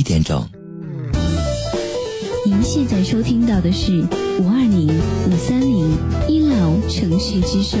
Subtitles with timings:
[0.00, 0.42] 一点整。
[2.46, 4.00] 您现在收听到的是
[4.38, 4.88] 五二零
[5.28, 5.94] 五三零
[6.26, 7.78] 一老城市之声。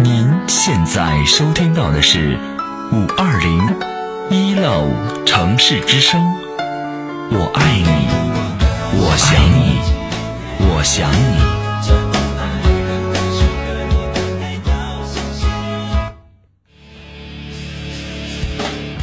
[0.00, 2.38] 您现在收听到的是
[2.90, 3.60] 五二零
[4.30, 4.82] 一老
[5.26, 6.18] 城市之声。
[7.30, 9.78] 我爱你，我想你，
[10.70, 11.63] 我想你。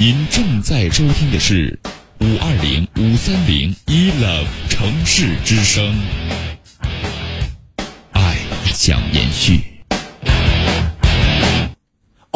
[0.00, 1.78] 您正在收听的是
[2.20, 5.94] 五二零五三零一 love 城市之声，
[8.12, 8.36] 爱
[8.74, 9.60] 将延续。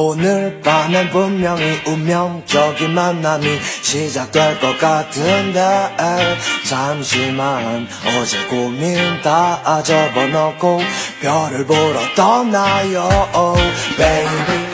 [0.03, 3.47] 오늘 밤엔 분명히 운명적인 만남이
[3.83, 5.61] 시작될 것 같은데
[6.65, 10.81] 잠시만 어제 고민 다 접어놓고
[11.21, 13.11] 별을 보러 떠나요
[13.99, 14.74] baby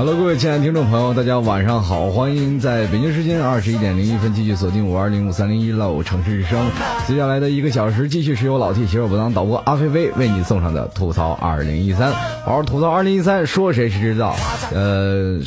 [0.00, 6.58] Hello，各位亲爱的听众朋友，大家晚上好，欢迎在北京时间二十一点零一分继续锁定五二零五三零一喽城市之声。
[7.06, 12.10] 接下来的一个小时，继续是由老 T 携手不当导播阿飞飞为你送上的吐槽二零一三。
[12.46, 14.34] 好好吐槽二零一三，说谁谁知道？
[14.72, 15.38] 呃，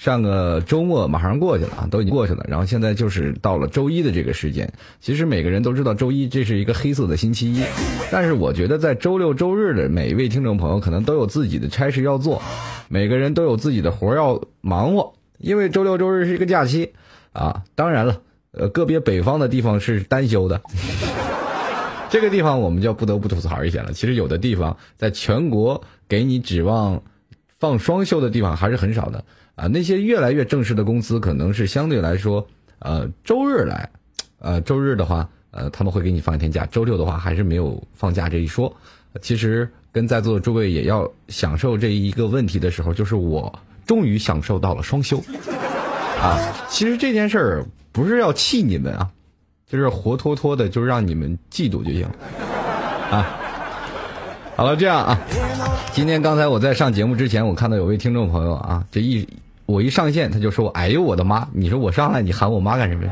[0.00, 4.72] 上个周末马上过去了啊，都已经过去了，然后现在就是到了周一的这个时间。
[4.98, 7.62] 其实每个人都知道周一这是一个黑色的星期一，
[8.10, 12.40] 但是我觉得在周六周日的每一位听众朋友可能都有自己的差事要做。
[12.88, 16.94] 每个人都有自己的活儿要忙活，因为周六周日是一个假期
[17.34, 17.62] 啊。
[17.74, 20.62] 当然了，呃，个别北方的地方是单休的，
[22.08, 23.92] 这个地方我们就不得不吐槽一下了。
[23.92, 27.02] 其实有的地方在全国给你指望
[27.58, 29.22] 放双休的地方还是很少的
[29.60, 29.66] 啊。
[29.66, 32.46] 那些越来越正式的公司，可能是相对来说，
[32.78, 33.88] 呃，周日来，
[34.38, 36.64] 呃，周日的话，呃，他们会给你放一天假。
[36.66, 38.74] 周六的话，还是没有放假这一说。
[39.20, 39.68] 其实。
[39.92, 43.52] 跟在座的诸位也要享受这一个问题的时候，就是我
[43.84, 45.18] 终于享受到了双休，
[46.22, 49.10] 啊，其实这件事儿不是要气你们啊，
[49.66, 52.06] 就是活脱脱的就让你们嫉妒就行，
[53.10, 53.36] 啊，
[54.54, 55.18] 好了，这样啊，
[55.92, 59.26] 今天刚才我在上节目之前，我看到有位听众朋友啊，这一
[59.70, 63.04] 我一上线他就说，哎呦我的妈，你说我上来你喊我妈干什么？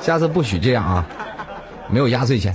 [0.00, 1.04] 下次不许这样啊，
[1.90, 2.54] 没有压岁钱。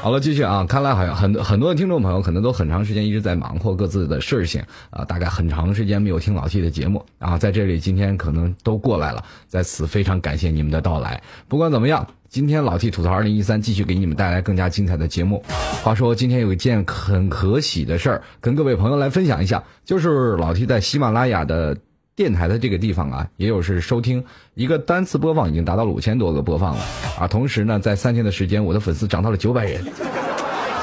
[0.00, 0.64] 好了，继续啊！
[0.66, 11.20] 看来好像很多很多听众朋友可能都很长时间一直在忙活各自的事情啊，大概很长时间没有听老 T 的节目啊，在这里今天可能都过来了，在此非常感谢你们的到来。
[11.48, 15.42] 不管怎么样，今天老 T 吐槽二零一三继续给你们带来更加精彩的节目。
[15.82, 21.76] 话说今天有一件很可喜的事儿，跟各位朋友来分享一下，就是老 T 在喜马拉雅的。
[22.16, 26.82] 电台的这个地方啊，也有是收听一个单次播放已经达到了五千多个播放了
[27.18, 27.28] 啊。
[27.28, 29.84] 同时呢，在三天的时间，我的粉丝涨到了九百人。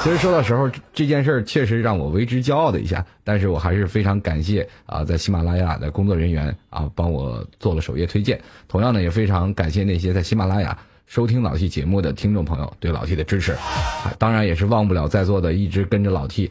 [0.00, 8.40] 其实说到时候，这件事儿确实让我为之骄傲的一下，但是我还是非常感谢啊，在喜马拉雅的工作人员啊，帮我做了首页推荐。
[8.68, 14.12] 同样呢，也非常感谢那些在喜马拉雅收听老 T 节目的听众朋友对老 T 的支持啊。
[14.18, 16.50] 当然也是忘不了在座的一直跟着老 T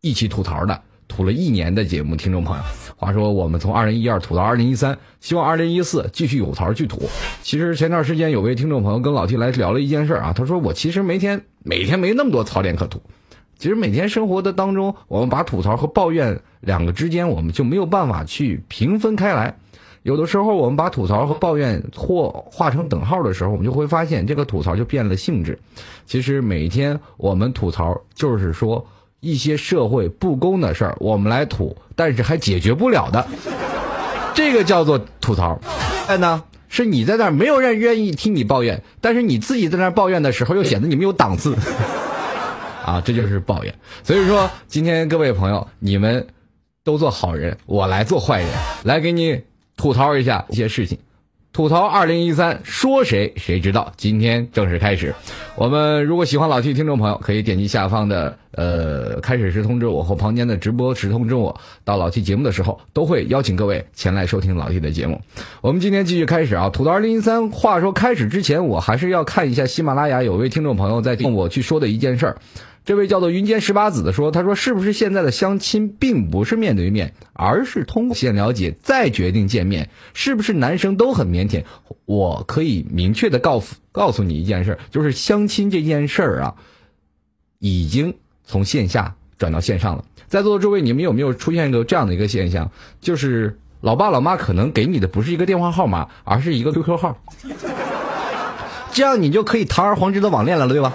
[0.00, 0.82] 一起吐槽的。
[1.08, 2.64] 吐了一年的节目，听众朋友，
[2.96, 7.08] 话说我们从二零一二吐到二零一三，希望二零一四继续有槽去吐。
[7.42, 13.00] 其实前段时间有位听众朋友跟老 T 来聊了一件事啊，他说我其实每天每天没那么多槽点可吐。
[13.56, 19.56] 其实每天生活的当中，我们把吐槽和抱怨两个之间，我们就没有办法去平分开来。
[20.06, 25.58] 有的时候我们把吐槽和抱怨或画成等号的时候，我们就会发现这个吐槽就变了性质。
[26.06, 28.86] 其实每天我们吐槽就是说。
[29.20, 33.26] 一些社会不公的事儿，我们来吐，但是还解决不了的，
[34.34, 35.58] 这个叫做吐槽。
[36.06, 41.56] 哎呢，是你在那没有人愿意听你抱怨，但是你自己在那抱怨的时候，又显得你没有档次。
[42.84, 43.74] 啊，这就是抱怨。
[44.04, 46.24] 所以说，今天各位朋友，你们
[46.84, 48.50] 都做好人，我来做坏人，
[48.84, 49.42] 来给你
[49.76, 50.98] 吐槽一下一些事情。
[51.52, 53.90] 吐槽二零一三，说谁谁知道。
[53.96, 55.14] 今天正式开始，
[55.54, 61.58] 我们如果喜欢老 T 听众朋友，可以点击下方的呃开始时通知我或旁边的直播时通知我。
[61.82, 65.18] 到老 T 节目的时候，都会邀请各位前来收听老 T 的节目。
[65.62, 67.48] 我们今天继续开始啊，吐槽二零一三。
[67.48, 72.36] 话说开始之前，我还是要看一下喜马拉雅有位听众朋友在问我去说的一件事儿。
[72.86, 79.90] 这位叫做云间十八子的说：“他说是不是现在的相亲并不是面对面，而是通过先了解再决定见面？
[80.14, 81.64] 是不是男生都很腼腆？
[82.04, 86.54] 我可以明确的告诉告诉你一件事，就是相亲这件事儿啊，
[87.58, 90.04] 已经从线下转到线上了。
[90.28, 92.70] 在座的诸位，你们有没有出现过这样的一个现象？
[93.00, 97.18] 就是老爸老妈可能给你的不是一个电话号码，而是一个 QQ 号，
[98.94, 100.92] 这样你就可以堂而皇之的网恋了，对吧？”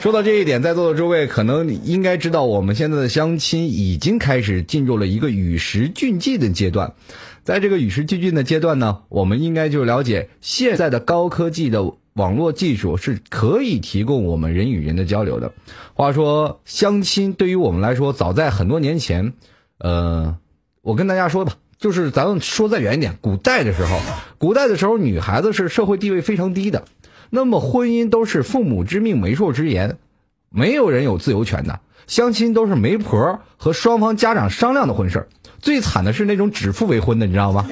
[0.00, 6.94] 说到这一点，在座的诸位可能应该知道，我们现在的相亲已经开始进入了一个与时俱进的阶段。
[7.44, 15.52] 在这个与时俱进的阶段呢，我们应该就了解现在的高科技的网络技术是可以提供我们人与人的交流的。
[15.92, 19.34] 话说，相亲对于我们来说，早在很多年前，
[19.76, 20.34] 呃，
[20.80, 23.98] 我跟大家说吧，就是咱们说再远一点，古代的时候，
[24.38, 26.84] 古代的时候，女孩子是社会地位非常低的。
[27.30, 29.96] 那么婚姻都是父母之命媒妁之言，
[30.50, 31.80] 没有人有自由权的。
[32.06, 35.28] 相亲都是媒婆和双方家长商量的婚事
[35.60, 37.64] 最惨的是那种指腹为婚的，你知道吗？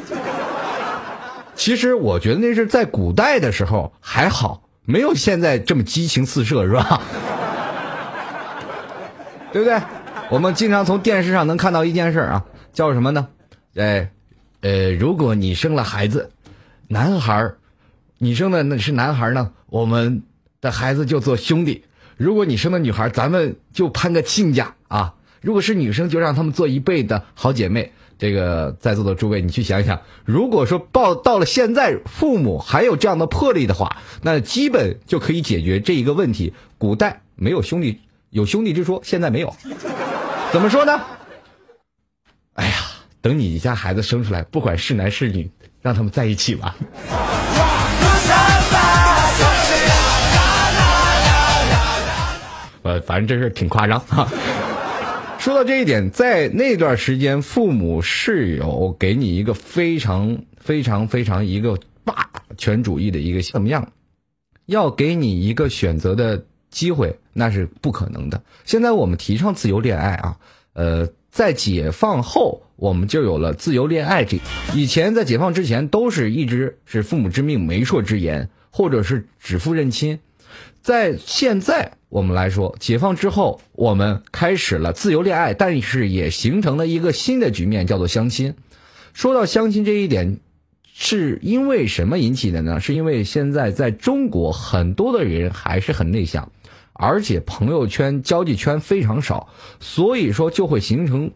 [1.57, 7.03] 其实我觉得那是在古代的时候还好，没有现在这么激情四射，是吧？
[9.53, 9.81] 对不对？
[10.31, 13.27] 我们经常从电视上能看到一件事啊，叫什么呢？
[13.75, 14.09] 哎，
[14.61, 16.31] 呃，如果你生了孩子，
[16.87, 17.55] 男孩。
[18.19, 20.23] 你生的那是男孩呢，我们
[20.61, 21.83] 的孩子就做兄弟；
[22.17, 27.93] 如果你生的女孩，咱们就攀个亲家啊；如果是女生，就让他们做一辈的好姐妹。
[28.19, 36.53] 这个在座的诸位，你去想想，如果说到到了现在，父母还有这样的魄力的话，那基本就可以解决这一个问题。
[36.77, 38.01] 古代没有兄弟，
[38.31, 39.55] 有兄弟之说，现在没有，
[40.51, 41.01] 怎么说呢？
[42.55, 42.75] 哎呀，
[43.21, 45.49] 等你家孩子生出来，不管是男是女，
[45.81, 46.75] 让他们在一起吧。
[52.89, 54.27] 呃，反正这事挺夸张哈。
[55.39, 63.93] 说到这一点，在那段时间，父母是有给你一个非常非常非常一个霸权主义的一个怎么样？
[64.65, 68.43] 要给你一个选择的机会，那是不可能的。
[68.65, 70.39] 现在我们提倡自由恋爱啊，
[70.73, 74.41] 呃，在解放后，我们就有了自由恋爱这。
[74.75, 78.49] 以前在解放之前，都是一直是父母之命、媒妁之言。
[78.71, 80.21] 或者是指腹认亲，
[80.81, 88.55] 在现在我们来说，解放之后，我们开始了自由恋爱，但是也形成了一个新的局面，叫做相亲。
[89.13, 90.39] 说到相亲这一点，
[90.95, 92.81] 是因为什么引起的呢？
[92.81, 96.51] 是因为现在在中国很多的人还是很内向，
[96.93, 99.49] 而且朋友圈、交际圈非常少，
[99.81, 101.33] 所以说就会形成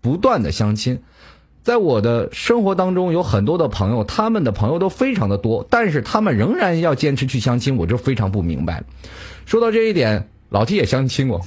[0.00, 1.02] 不断的相亲。
[1.64, 8.84] 在我的生活当中，有很多的朋友，他们的朋友都非常的多，但是他们仍然要坚持去相亲，我就非常不明白。
[9.46, 11.40] 说到这一点，老提也相亲过，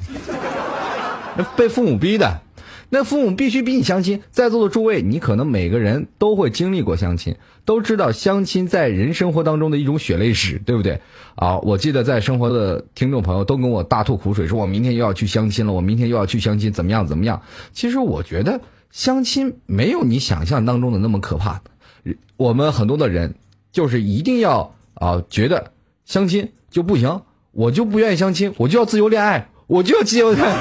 [1.55, 2.41] 被父母逼的，
[2.89, 4.23] 那父母必须逼你相亲。
[4.31, 10.99] 在座的诸位，你可能每个人都会经历过相亲，都知道相亲在人生活当中的一种血泪史，对不对？
[11.35, 17.39] 啊，我记得在生活的听众朋友都跟我大吐苦水，说我明天又要去相亲了，我明天又要去相亲，怎么样怎么样？
[17.71, 18.59] 其实我觉得。
[18.91, 21.61] 相亲没有你想象当中的那么可怕，
[22.35, 23.35] 我们很多的人
[23.71, 25.71] 就是一定要啊，觉得
[26.05, 30.53] 相亲就不行，我就不愿意相亲，我就要自由恋爱，我就要自由恋爱。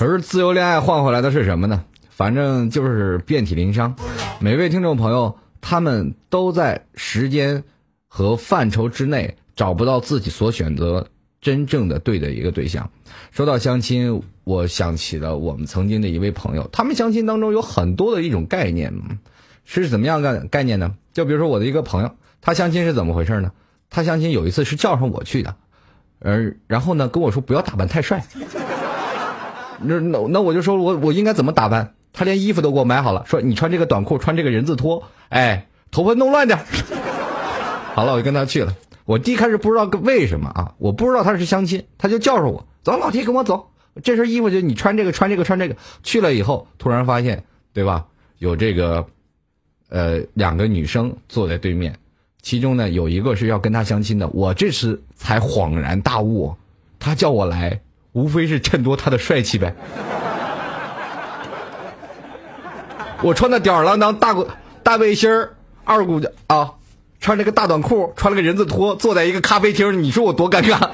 [0.00, 1.84] 而自由恋爱换回来的是什么呢？
[2.10, 3.94] 反正就是遍体鳞伤。
[4.38, 7.64] 每位听众朋友，他们都在时间
[8.06, 9.36] 和范畴之内。
[9.56, 11.06] 找不到自己所选择
[11.40, 12.88] 真正的对的一个对象。
[13.30, 18.92] 说到相亲，我想起了我们曾经的一位朋友，他们相亲当中有很多的一种概念，
[19.64, 20.94] 是怎么样个概念呢？
[21.12, 23.52] 就比如说我的一个朋友，他相亲是怎么回事呢？
[23.90, 25.54] 他相亲有一次是叫上我去的，
[26.20, 28.24] 呃，然后呢跟我说不要打扮太帅。
[29.84, 31.94] 那那那我就说我我应该怎么打扮？
[32.12, 36.58] 他连衣服都给我买好了，说你穿这个短裤，穿这个人字拖，哎，头发弄乱点。
[37.94, 38.74] 好了，我就跟他去了。
[39.04, 43.70] 我第一开始不知道为什么啊，我不知道他是相亲，他就叫上我，走，老弟跟我走，
[44.02, 45.76] 这身衣服就你穿这个，穿这个，穿这个。
[46.02, 48.06] 去了以后，突然发现，对吧？
[48.38, 49.06] 有这个，
[49.88, 51.96] 呃，两个女生坐在对面，
[52.40, 54.28] 其中呢有一个是要跟他相亲的。
[54.28, 56.54] 我这时才恍然大悟，
[56.98, 57.80] 他叫我来，
[58.12, 59.74] 无非是衬托他的帅气呗。
[63.22, 64.46] 我穿的吊儿郎当，大裤
[64.82, 65.54] 大背心儿，
[65.84, 66.74] 二股的啊。
[67.22, 70.90] 穿了个大短裤，穿了个人字拖，坐在一个咖啡厅，你说我多尴尬？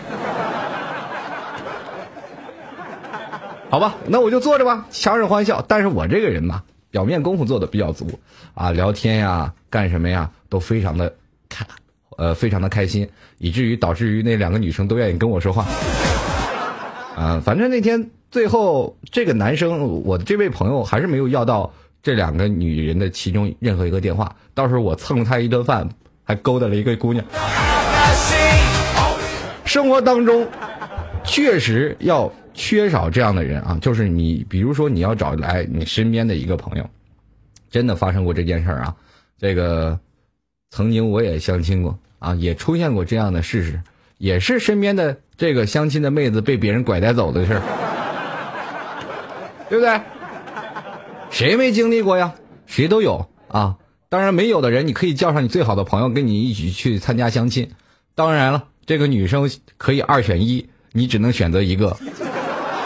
[3.70, 5.64] 好吧，那我就坐着吧，强忍欢笑。
[5.66, 8.20] 但是我这个人嘛，表面功夫做的比较足
[8.52, 11.14] 啊，聊天呀，干什么呀，都非常的
[11.48, 11.66] 开，
[12.18, 13.08] 呃，非常的开心，
[13.38, 15.64] 以至于导致于那两个女生都愿意跟我说话。
[17.16, 25.88] 啊，反正那天最后这个男生，我的这位朋友还是没有要到这两个女人的其中任何一个电话，到时候我蹭了他一顿饭。
[26.28, 27.24] 还勾搭了一个姑娘。
[29.64, 30.46] 生活当中
[31.24, 36.86] 确实要缺少这样的人啊，就是你，比如说你要找来你身边的一个朋友，
[37.70, 38.94] 真的发生过这件事儿啊。
[39.38, 39.98] 这个
[40.68, 43.80] 曾经我也相亲过啊，也出现过这样的事实，
[44.18, 47.62] 也是身边的这个相亲的妹子被别人拐带走的事儿，
[49.70, 49.98] 对不对？
[51.30, 52.34] 谁没经历过呀？
[52.66, 53.74] 谁都有啊。
[54.10, 57.70] 当然没有的人，你可以叫上你最好的朋友跟你一起去参加相亲。
[58.14, 61.94] 当然了，这个女生可以二选一，你只能选择一个。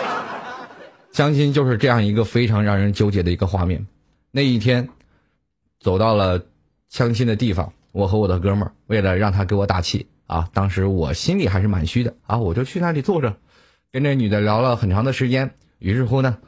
[1.13, 3.87] 相亲就是这样一个非常让人纠结的一个画面。
[4.33, 4.89] 那一天，
[5.79, 6.43] 走到了
[6.89, 13.37] 相亲的地方，我和我的哥们儿为了让他给我打气啊，当时我心里还是蛮虚的啊，我就去那里坐着，
[13.93, 15.55] 跟这女的聊了很长的时间。
[15.79, 16.39] 于是乎呢。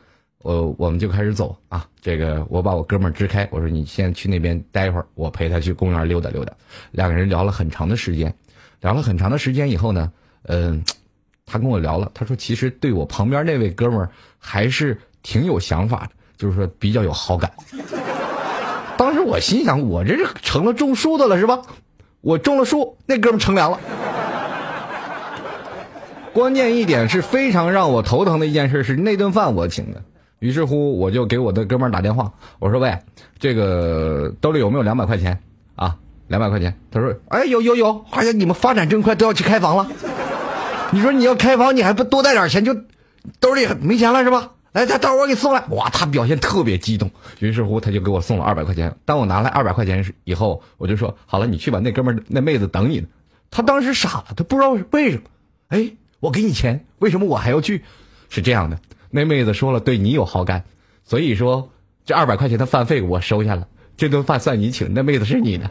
[0.44, 6.52] 我我们就开始走啊，这个我把我哥们儿支开，我说你先去那边待一会儿，我陪他去公园溜达溜达。
[6.90, 8.34] 两个人聊了很长的时间，
[8.82, 10.84] 聊了很长的时间以后呢，嗯，
[11.46, 17.50] 他跟我聊了，他说其实对我旁边那位哥们儿还是挺有想法的，就是说比较有好感。
[18.98, 21.62] 当时我心想，我这是成了种树的了是吧？
[22.20, 23.80] 我种了树，那哥们乘凉了。
[26.34, 30.02] 关键一点是非常让我头疼的一件事是那顿饭我请的。
[30.44, 32.94] 于是乎，我就给我的哥们儿打电话，我说：“喂，
[33.38, 35.40] 这个兜里有没有两百块钱
[35.74, 35.96] 啊？
[36.26, 38.04] 两百块钱。”他说：“哎，有有有！
[38.10, 39.88] 哎呀，你们发展真快，都要去开房了。
[40.90, 42.76] 你说你要开房，你还不多带点钱，就
[43.40, 44.50] 兜里没钱了是吧？
[44.72, 45.64] 来，他到我给你送来。
[45.70, 47.10] 哇，他表现特别激动。
[47.38, 48.94] 于是乎，他就给我送了二百块钱。
[49.06, 53.06] 当我拿来二百块钱以后，我就说：好了，你去吧，那哥们儿那妹子等你呢。
[53.50, 55.22] 他当时傻了，他不知道为什么。
[55.68, 57.82] 哎，我给你钱，为什么我还要去？
[58.28, 58.78] 是这样的。”
[59.16, 60.64] 那妹子说了，对你有好感，
[61.04, 61.70] 所以说
[62.04, 63.64] 这二百块钱的饭费我收下了，
[63.96, 64.92] 这顿饭算你请。
[64.92, 65.70] 那妹子是你的，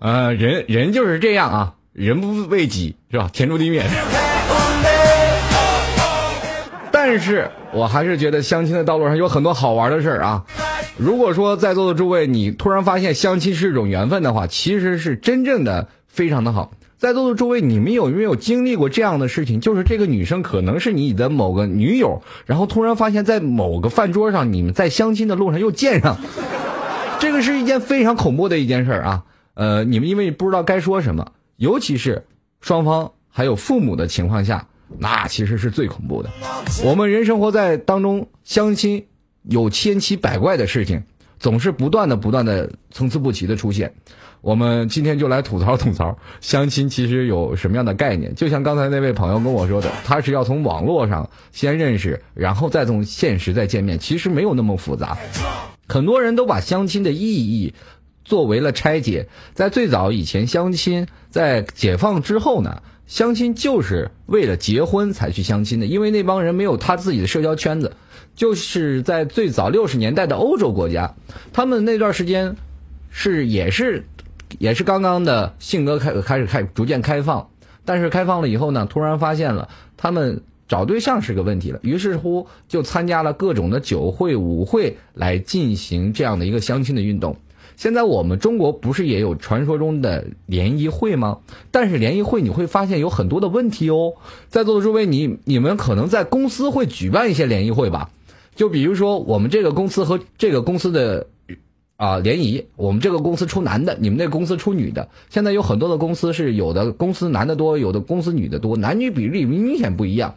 [0.00, 3.30] 呃，人人就是这样啊，人不为己是吧？
[3.32, 3.84] 天诛地灭。
[6.90, 10.44] 但是我还是觉得相亲的道路上有很多好玩的事儿啊。
[10.96, 16.72] 如果说在座的诸位，你突然发现相亲是一种缘分的话，其实是真正的非常的好。
[17.00, 19.58] 在座的诸位，你们有没有经历过这样的事情？
[19.58, 26.18] 就是这个女生可能是你的某个女友，然后突然发现，在某个饭桌上，你们在相亲的路上又见上，
[27.18, 29.24] 这个是一件非常恐怖的一件事啊。
[29.54, 32.22] 呃，你们因为不知道该说什么，尤其是
[32.60, 36.28] 双方还有父母的情况下，那其实是最恐怖的。
[36.84, 39.06] 我们人生活在当中，相亲
[39.44, 41.02] 有千奇百怪的事情，
[41.38, 43.94] 总是不断的、不断的、参差不齐的出现。
[44.42, 48.34] 我们今天就来吐槽吐槽相亲，其实有什么样的概念？
[48.34, 55.18] 就像刚才那位朋友跟我说的，他是要从网络上先认识，然后再从现实再见面，其实没有那么复杂。
[55.88, 57.74] 很多人都把相亲的意义
[58.24, 59.28] 作为了拆解。
[59.52, 67.92] 在最早以前，相亲在解放之后呢，相亲就是为了结婚才去相亲的，因为那帮人没有他自己的社交圈子。
[68.36, 71.14] 就是在最早六十年代的欧洲国家，
[71.52, 72.56] 他们那段时间
[73.10, 74.06] 是也是。
[74.58, 77.48] 也是刚刚的性格开开始开逐渐开放，
[77.84, 87.36] 但是开放了以后呢，突然发现了他们找对象是个问题了，于是乎就参加了各种的酒会、舞会来进行这样的一个相亲的运动。
[87.76, 91.38] 现在我们中国不是也有传说中的联谊会吗？
[91.70, 94.14] 但是联谊会你会发现有很多的问题哦。
[94.48, 98.10] 在座的诸位，你你们可能在公司会举办一些联谊会吧？
[98.54, 101.26] 就比如说我们这个公司和这个公司的。
[102.00, 105.10] 啊，联谊，我们这个公司出男的，你们那公司出女的。
[105.28, 110.36] 现在有很多的公司是有的公司男的多，有的公司女的多，男女比例明显不一样。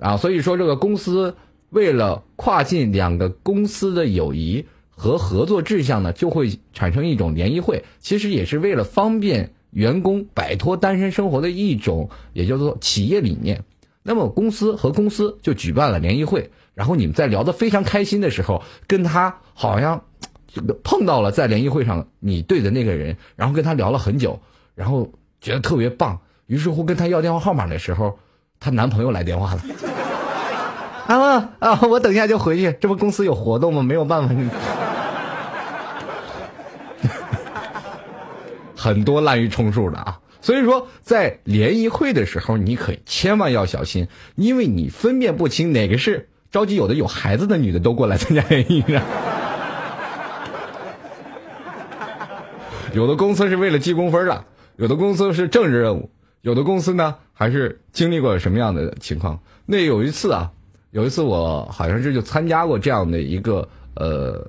[0.00, 1.36] 啊，所以说这个公司
[1.68, 7.84] 为了跨进两个公司的友谊和合作志向呢，就会产生一种联谊会。
[8.00, 13.64] 其实也是为了方便员工摆脱单身生活的一种，也叫做企业理念。
[14.02, 20.02] 那么公司和公司就举办了联谊会，然后你们在聊得非常开心的时候，跟他好像。
[20.82, 24.40] 碰到了在联谊会上你对的那个人，然后跟他聊了很久，
[24.74, 25.10] 然后
[25.40, 28.18] 觉得特别棒，于是乎跟他要电话号码的时候，
[28.60, 29.62] 她男朋友来电话了。
[31.06, 31.80] 啊 啊！
[31.88, 33.82] 我等一下就回去，这不公司有活动吗？
[33.82, 34.34] 没有办法。
[38.74, 49.02] 很多滥竽充数的啊，所以说在联谊会的时候，你可千万要小心，因为你分辨不清哪个是着急有的有孩子的女的都过来参加联谊啊。
[52.92, 54.44] 有的公司是为了记工分的，
[54.76, 56.08] 有的公司是政治任务，
[56.42, 59.38] 有的公司呢还是经历过什么样的情况？
[59.64, 60.50] 那有一次啊，
[60.90, 64.48] 有一次我好像是就参加过这样的一个呃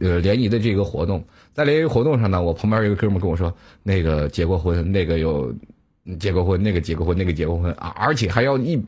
[0.00, 5.54] 呃联谊的这个活动，在联谊活动上呢，我旁边有一个哥们跟我说，那个结过婚，那个有
[6.20, 8.80] 结过婚，那个结过婚，那个结过婚啊，而且还要一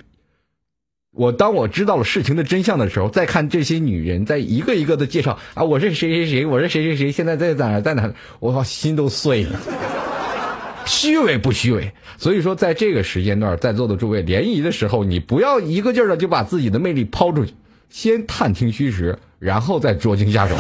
[1.17, 9.59] 我当我知道了事情的真相的时候，再看这些女人在一个一个的介绍啊，我是谁谁谁，我是谁谁谁，现在在在哪在哪，我心都碎了。
[10.85, 11.93] 虚伪不虚伪？
[12.19, 17.55] 所以说，在这个时间段，在座的诸位联谊的时候，你不要一个劲儿的就把自己的魅力抛出去，
[17.89, 20.55] 先探听虚实，然后再捉襟下手。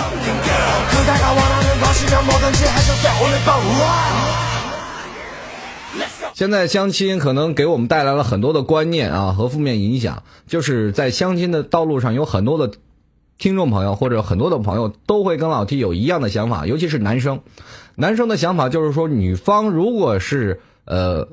[6.38, 12.78] 现在相亲可能给我们带来了很多的观念啊和负面影响，就是在相亲的道路上有很多的
[13.38, 17.40] 听众朋友或者很多的朋友都会跟老 T 有一样的想法，尤其是男生，
[17.96, 21.26] 男生的想法就是说，女方如果是呃，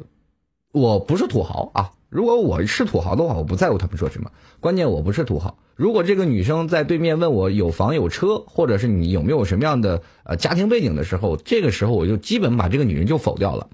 [0.71, 5.59] 我不是土豪啊，如果我是土豪的话，我不在乎他们说什么，关键我不是土豪。
[5.75, 13.69] 如果这个女生在对面问我有房有车，或者是你有没有什么样的呃家庭背景的时候，这个时候我就基本把这个女人就否掉了。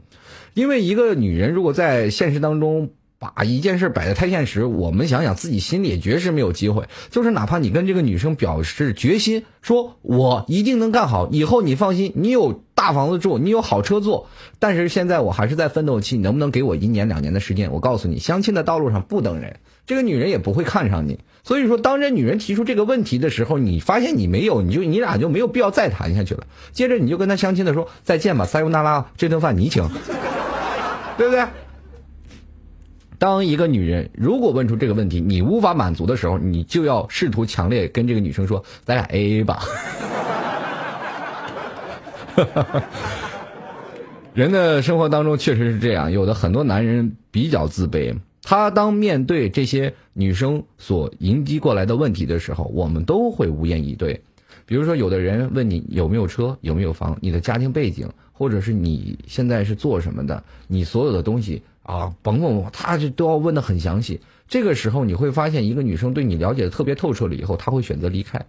[0.54, 6.86] 因为一个女人如果在现实当中把一件事摆的太现实，我们想想自己心里也绝是没有机会。
[7.12, 14.28] 就是哪怕你跟这个女生表示决心，说我一定能干好，以后你放心，你有大房子住，你有好车坐。
[14.58, 17.72] 但是现在我还是在奋斗期，你能不能给我一年两年的时间？
[17.72, 21.20] 我告诉你，相亲的道路上不等人，这个女人也不会看上你。
[21.44, 26.46] 所以说，当这女人提出这个问题的时候，你发现你没有，你就你俩就没有必要再谈下去了。
[26.72, 29.84] 接着你就跟她相亲的说再见吧，撒尤那拉，这顿饭你请。
[31.18, 31.46] 对不对？
[33.18, 39.64] 当一个女人如果问出这个问题，你无法满足的时候，你就要试图强烈跟这个女生说：“咱俩 A A 吧。
[44.34, 54.22] ”人的生活当中确实是这样，有的很多男人比较自卑，他当面对这些女生所迎击过来的问题的时候，我们都会无言以对。
[54.66, 58.10] 比如说，有的人问你有没有车，有没有房，你的家庭背景。
[58.34, 60.44] 或者是你现在是做什么的？
[60.68, 64.20] 你所有的东西啊，甭问我，他就都要问的很详细。
[64.48, 68.44] 这个时候你会发现，一个女生对你了解的特别透彻了以后，她会选择离开，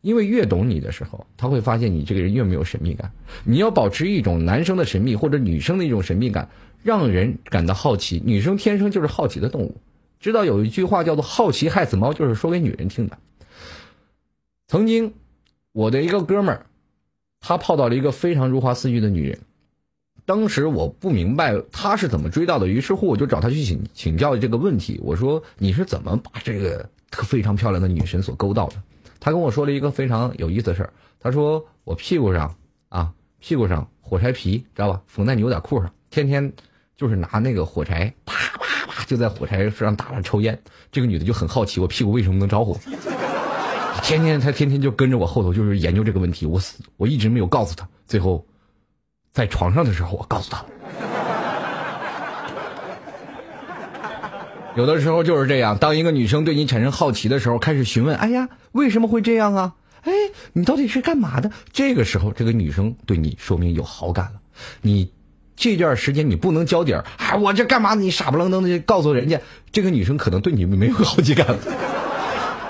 [0.00, 3.12] 因为越懂你的时候，她会发现你这个人越没有神秘感。
[3.44, 6.48] 你要保持一种男生的神秘或者女生的一种神秘感，
[6.82, 8.22] 让人感到好奇。
[8.24, 9.76] 女生天生就是好奇的动物，
[10.18, 13.18] 知道有一句话叫做“好奇害死猫”，就是说给女人听的。
[14.68, 15.14] 曾经，
[15.72, 16.66] 我的一个哥们儿。
[17.42, 19.38] 他泡到了一个非常如花似玉的女人，
[20.26, 25.00] 当时我不明白他是怎么追到的，于是乎我就找他去请请教这个问题。
[25.02, 28.74] 我说你是怎么把这个非常漂亮的女神所勾到的？
[29.20, 30.92] 他跟我说了一个非常有意思的事儿。
[31.18, 32.54] 他说我屁股上
[32.90, 36.52] 啊，屁股上火柴皮知道吧，缝在牛仔裤上，天天
[37.00, 40.60] 就是拿那个火柴啪啪啪就在火柴上打着抽烟。
[40.92, 42.78] 这个女的就很好奇我屁股为什么能着火。
[44.02, 46.44] 天天她天天就跟着我后头，就是研究这个问题。
[46.44, 47.88] 我死，我一直没有告诉她。
[48.06, 48.46] 最后，
[49.32, 50.66] 在床上的时候，我告诉她了。
[54.76, 59.72] 有的时候就是这样，当一个女生对你产生好奇的时候，开始询问：“哎呀，为什么会这样啊？
[60.02, 60.12] 哎，
[60.52, 64.40] 你到底是干嘛的？”这个时候，这个女生对你说明有好感了。
[64.82, 65.10] 你
[65.60, 67.94] 这段时间你不能交底儿，啊，我这干嘛？
[67.94, 71.58] 你傻不愣登的告诉人家，这个女生可能对你没有好奇感。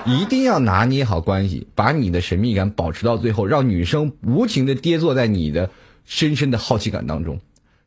[0.05, 5.69] 一定要拿捏好关系，把你的神秘感保持到最后，让女生无情的跌坐在你的
[6.03, 7.39] 深深的好奇感当中。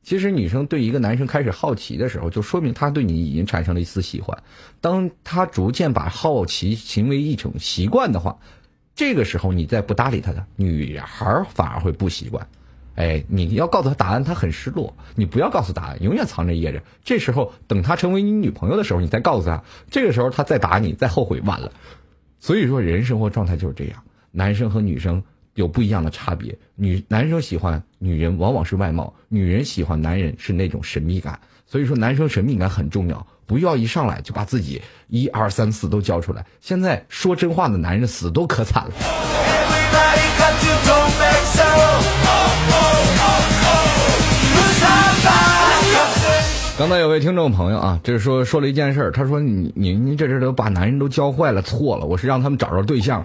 [0.03, 4.43] 其实，女生对一个男生开始好奇的时候，就说明她对你已经产生了一丝喜欢。
[4.81, 8.39] 当她逐渐把好奇行为一种习惯的话，
[8.97, 12.47] 这个时候你再不搭理她的女孩反而会不习惯。
[12.95, 14.97] 哎，你要告诉他答案，他很失落。
[15.15, 16.83] 你不要告诉答案，永远藏着掖着。
[17.05, 21.73] 这时候等他成为你女朋友的时候，你再告诉他，这个时候他再打你，再后悔晚了。
[22.39, 24.03] 所以说，人生活状态就是这样。
[24.31, 25.23] 男生和女生
[25.55, 26.59] 有不一样的差别。
[26.75, 31.41] 女男生喜欢女人往往是外貌，女人喜欢男人是那种神秘感。
[31.67, 36.45] 所以说，男生神秘感很重要，不要一上来就把自己一二三四都交出来。
[36.61, 38.93] 现在说真话的男人死都可惨了。
[46.77, 53.25] 刚才有位听众朋友啊，就是说说了一件事他说你你你这这都把男人都教坏了，错了，我是让他们找着对象，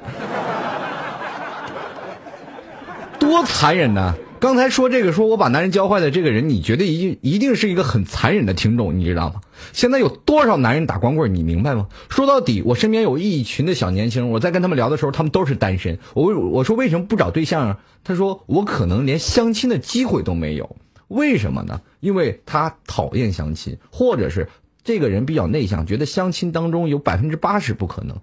[3.20, 4.14] 多残忍呢！
[4.40, 9.42] 刚才说这个说我把男人教坏的这个人，你觉得一一定是一个很残忍的听众，你知道吗？
[9.74, 11.88] 现在有多少男人打光棍，你明白吗？
[12.08, 15.98] 说到底，我身边有一群的小年轻，我在跟他们聊的时候，他们都是单身。
[16.14, 17.80] 我我说为什么不找对象啊？
[18.04, 20.76] 他说我可能连相亲的机会都没有。
[21.08, 21.82] 为什么呢？
[22.00, 24.48] 因为他讨厌相亲，或者是
[24.84, 28.18] 这个人比较内向，觉得相亲当中有百分之八十不可能。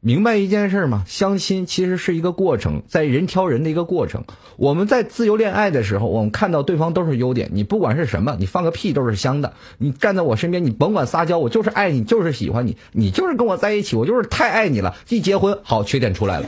[0.00, 1.02] 明白一件事吗？
[1.06, 4.22] 相亲其实是一个过程，在人挑人的一个过程。
[4.56, 9.54] 我们在自由恋爱的时候，我们看到对方都是优点，你不管是什么，你放个屁都是香的。
[9.78, 14.94] 你站在我身边，你甭管撒娇，我就是爱你，就是喜欢你，你就是跟我在一起，我就是太爱你了。
[15.08, 16.46] 一结婚，好，缺点出来了。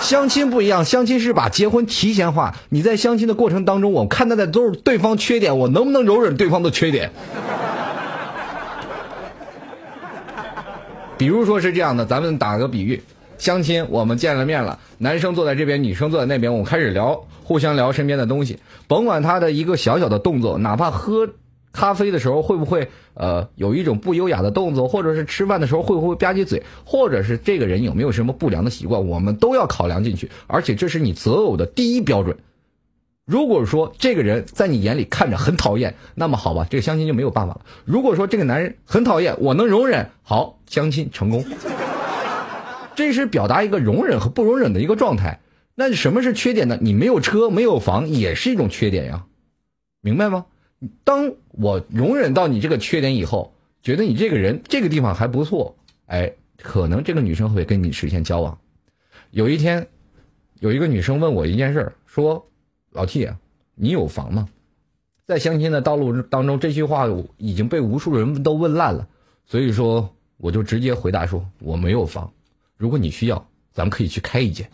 [0.00, 2.54] 相亲不一样，相亲是把结婚提前化。
[2.70, 7.10] 你在相亲的过程当中，我看到的都是对方缺点，我能不能容忍对方的缺点？
[11.16, 13.02] 比如说是这样的，咱们打个比喻，
[13.38, 21.28] 相亲我们见了面了，男生坐在这边，女生坐在那边，我们开始聊，互相聊身边的东西，甭管他的一个小小的动作，哪怕喝
[21.78, 32.36] 咖啡的时候会不会呃有一种不优雅的动作，或者是吃饭的时候会不会吧唧嘴，或者是这个人有没有什么不良的习惯，我们都要考量进去，而且这是你择偶的第一标准。
[33.24, 37.60] 如果说这个人在你眼里看着很讨厌，那么好吧，这个相亲就没有办法了。
[37.84, 41.44] 如果说这个男人很讨厌，我能容忍，好，相亲成功。
[42.96, 45.38] 这是表达一个容忍和不容忍的一个状态。
[45.76, 46.76] 那什么是缺点呢？
[46.80, 49.26] 你没有车，没有房，也是一种缺点呀，
[50.00, 50.46] 明白吗？
[51.04, 58.58] 当我容忍到你这个缺点以后，觉得你这个人这个地方还不错，哎，可能这个女生会跟你实现交往。
[59.30, 59.88] 有一天，
[60.60, 62.44] 有一个女生问我一件事儿，说。
[62.92, 63.28] 老 T，
[63.74, 64.48] 你有房吗？
[65.26, 69.06] 在相亲的道路当中，这句话已经被无数人都问烂了，
[69.44, 72.32] 所以说我就直接回答说我没有房。
[72.78, 74.68] 如果你需要，咱们可以去开一间。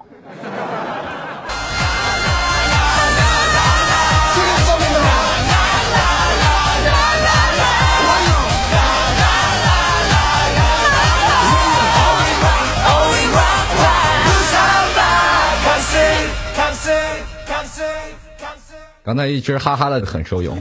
[19.04, 20.58] 刚才一直哈哈的很受用，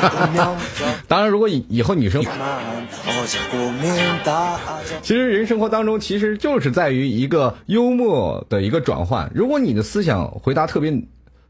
[1.06, 2.24] 当然，如果以以后女生，
[5.02, 9.30] 其实人生活当中其实就是在于一个幽默的一个转换。
[9.34, 10.90] 如果你的思想回答特别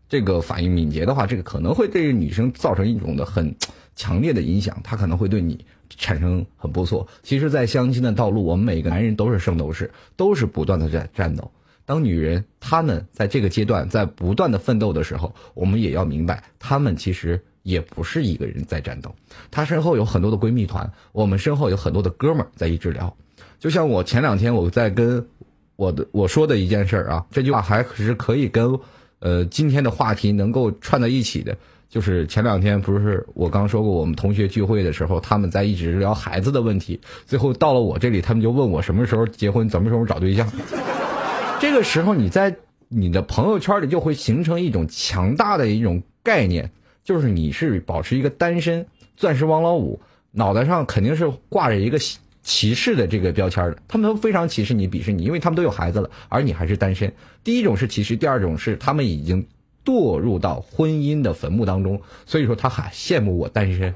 [0.08, 3.54] 这个反应敏捷的话，这个可能会对女生造成一种的很
[3.94, 5.64] 强烈的影响，她可能会对你
[5.96, 7.06] 产生很不错。
[7.22, 11.48] 其实，在相亲的道路，我们每个男人都是圣斗士，都是不断的在战斗。
[11.90, 19.12] 当女人她们在这个阶段在不断的奋斗的时候，我们也要明白，她们其实也不是一个人在战斗，
[19.50, 23.12] 她身后有很多的闺蜜团，我们身后有很多的哥们儿在一直聊。
[23.58, 25.26] 就像我前两天我在跟
[25.74, 28.78] 我的我说的一件事儿啊，这句话还是可以跟
[29.18, 31.56] 呃今天的话题能够串在一起的。
[31.88, 40.48] 就是前两天不是我刚说过，我们同学聚会的时候，他们在一直聊孩子的问题，最后到了我这里，他们就问我什么时候结婚，什么时候找对象。
[41.60, 42.56] 这个时候，你在
[42.88, 46.70] 你的朋友圈里就会形成一种强大的一种概念，
[47.04, 51.98] 就是你是保持一个单身钻石王老五，脑袋上肯定是挂着一个
[52.42, 53.76] 歧视的这个标签的。
[53.86, 57.12] 他们都非常歧视你、鄙视你，因为他们都有孩子了，而你还是单身。
[57.44, 59.46] 第一种是歧视，第二种是他们已经
[59.84, 63.94] 堕入到婚姻的坟墓当中，所以说他还羡慕我单身。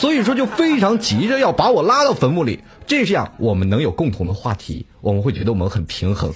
[0.00, 2.60] 所以说，就非常急着要把我拉到坟墓里。
[2.86, 6.32] 这样，我们能有共同的话题，我们会觉得我们很平衡。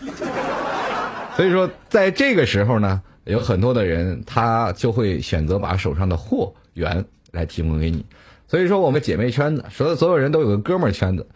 [1.35, 8.05] 所以说，在这个时候呢，有很多的人他就会选择把手上的货源来提供给你。
[8.49, 11.27] 所以说，我们姐妹圈子，所有所有人都有个哥们儿圈子。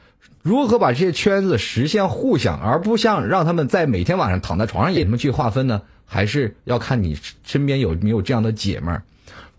[0.43, 5.81] 如何把这些圈子实现互享，而不像让他们在每天晚上躺在床上也他们去划分呢？
[6.05, 9.03] 还是要看你身边有没有这样的姐们儿。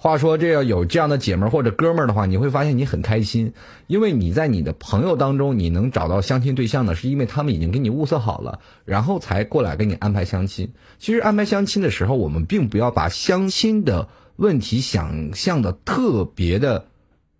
[0.02, 3.52] 话说，这要有这样的姐们儿或者哥们儿的话，你会发现你很开心，
[3.88, 10.72] 因为你在你的朋友当中，你能找到相亲对象呢，是因为他们已经给你物色好了，然后才过来给你安排相亲。
[11.00, 14.08] 其实安排相亲的时候，我们并不要把相亲的
[14.38, 16.86] 问题想象的特别的，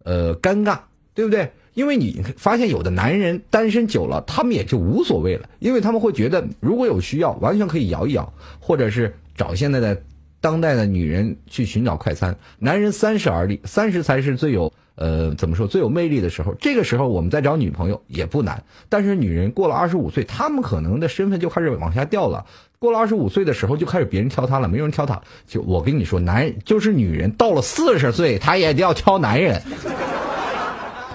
[0.04, 0.80] 呃，尴尬，
[1.14, 1.54] 对不对？
[1.76, 10.02] 因为你发现有的男人单身久了，他们也就无所谓了，因为他们会觉得如果有需要，完全可以摇一摇，或者是找现在的。
[10.42, 16.56] 当代的女人去寻找快餐，男人三十而立，三十才是最有呃怎么说最有魅力的时候。
[16.60, 18.64] 这个时候我们再找女朋友也不难。
[18.88, 22.46] 但是女人过了二十五岁，她们可能的身份就开始往下掉了。
[22.80, 25.22] 过了二十五岁的时候，就开始别人挑她了，没人挑她。
[25.46, 29.62] 就我跟你说，男人就是女人到了四十岁，她也要挑男人。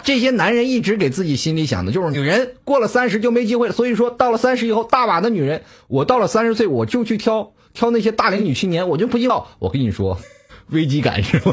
[0.02, 3.72] 这些男人一直给自己心里想的就是女人过了三十就没机会了。
[3.72, 7.53] 所以说到了三十以后，大把的女人，我到了三十岁我就去挑。
[7.74, 9.48] 挑那些大龄女青年，我就不知道。
[9.58, 10.18] 我跟你说，
[10.70, 11.52] 危机感是吧？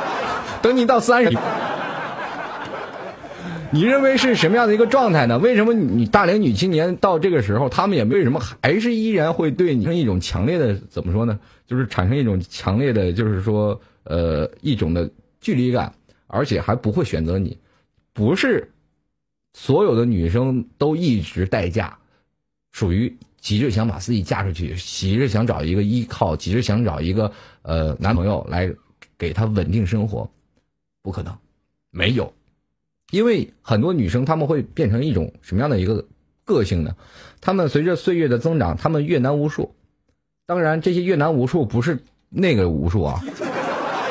[0.60, 1.30] 等你到三十，
[3.70, 5.38] 你认为是什么样的一个状态呢？
[5.38, 11.40] 为什么你大龄女青年到这个时候，他们也为什么还是依然会对你一种强烈的怎么说呢？
[11.66, 15.94] 就是产生一种强烈的，就是说呃一种的距离感，
[16.26, 17.56] 而且还不会选择你，
[18.12, 18.72] 不是
[19.54, 21.98] 所有的女生都一直待嫁，
[22.72, 27.30] 属于急着想把自己嫁出去，急着想找一个依靠，急着想找一个
[27.62, 28.72] 呃男朋友来
[29.18, 30.30] 给她稳定生活，
[31.02, 31.36] 不可能，
[31.90, 32.32] 没有，
[33.10, 36.06] 因为很多女生她们会变成一种什么样的一个
[36.44, 36.94] 个性呢？
[37.40, 39.74] 她们随着岁月的增长，她们阅男无数，
[40.46, 43.20] 当然这些阅男无数不是那个无数啊。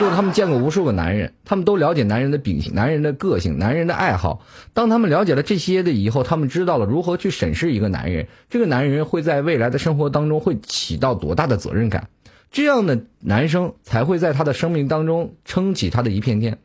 [0.01, 4.43] 就是他们见过无数个男人，他们都了解男人的秉性、男人的个性、男人的爱好。
[4.73, 12.09] 当他们了解了这些的以后，他们知道了如何去审视一个男人，这个男人会在未来的生活当中会起到多大的责任感，
[12.49, 16.57] 这样的男生才会在他的生命当中撑起他的一片天。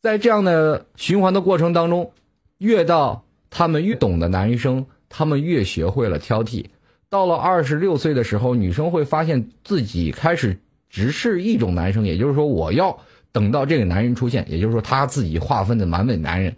[0.00, 2.12] 在这样的循环的过程当中，
[2.58, 6.66] 越到他们越懂得男生，他们越学会了挑剔。
[7.08, 10.60] 到了二十六岁的时候，女生会发现自己开始。
[10.90, 12.98] 只是一种男生，也就是说，我要
[13.32, 16.54] 等到这个男人出现，也就是说他自己划分的完美男人。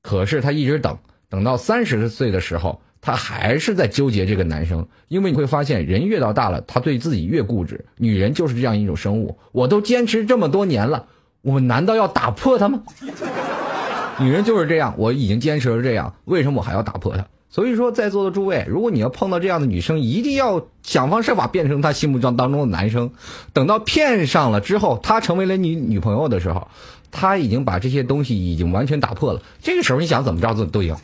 [0.00, 0.96] 可是他一直等，
[1.28, 7.84] 等到三十岁的时候，他还是在纠结这个男生，因为你会发现，人越到大了，他对自己越固执。
[7.96, 11.06] 女人就是这样一种生物，我都坚持这么多年了，
[11.42, 12.82] 我难道要打破他吗？
[14.20, 17.26] 女人就是这样，我已经坚持了这样，为什么我还要打破他？
[17.54, 23.12] 所以说，在座的诸位，如果你要碰到这样的女生，一定要想方设法变成她心目中当中的男生。
[23.52, 26.66] 等到骗上了之后，她成为了你女朋友的时候，
[27.12, 29.40] 她已经把这些东西已经完全打破了。
[29.62, 30.96] 这个时候，你想怎么着都都行。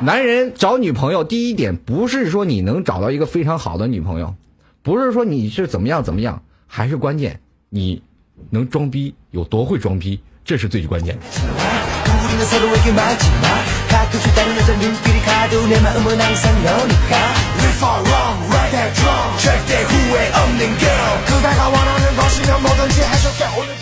[0.00, 4.34] 男人找女朋友，第一点不是说你能找到一个非常好的女朋友，
[4.82, 8.02] 不是说你是怎么样怎么样，还是关键你
[8.48, 11.22] 能装逼有多会装逼，这是最关键的。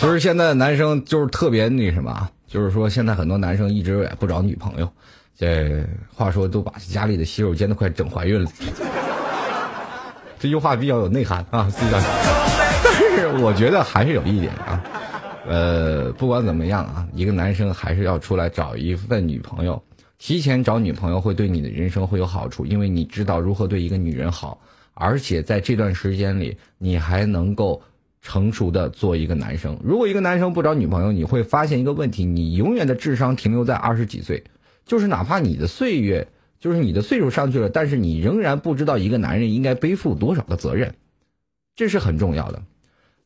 [0.01, 4.89] 就是现在的男生就是特别那什么，就是说现在很多男生一直也不找女朋友，
[5.37, 8.49] 这话说都把家里的洗手间都快整怀孕了。
[10.39, 14.81] 这句话比较有内涵啊，但是我觉得还是有一点啊。
[15.47, 19.81] 呃，不管怎么样啊，一个男生还是要出来找一份女朋友。
[20.19, 24.61] 提前找女朋友会对你的人生会有好处，因为你知道如何对一个女人好，
[24.93, 27.81] 而且在这段时间里，你还能够
[28.21, 29.79] 成熟的做一个男生。
[29.81, 34.43] 如果一个男生不找女朋友，你会发现一个问题：你永远的智商停留在二十几岁，
[34.85, 36.27] 就是哪怕你的岁月，
[36.59, 40.93] 就是你的岁数上去了，但是你仍然不知道一个男人应该背负多少的责任，
[41.77, 42.61] 这是很重要的。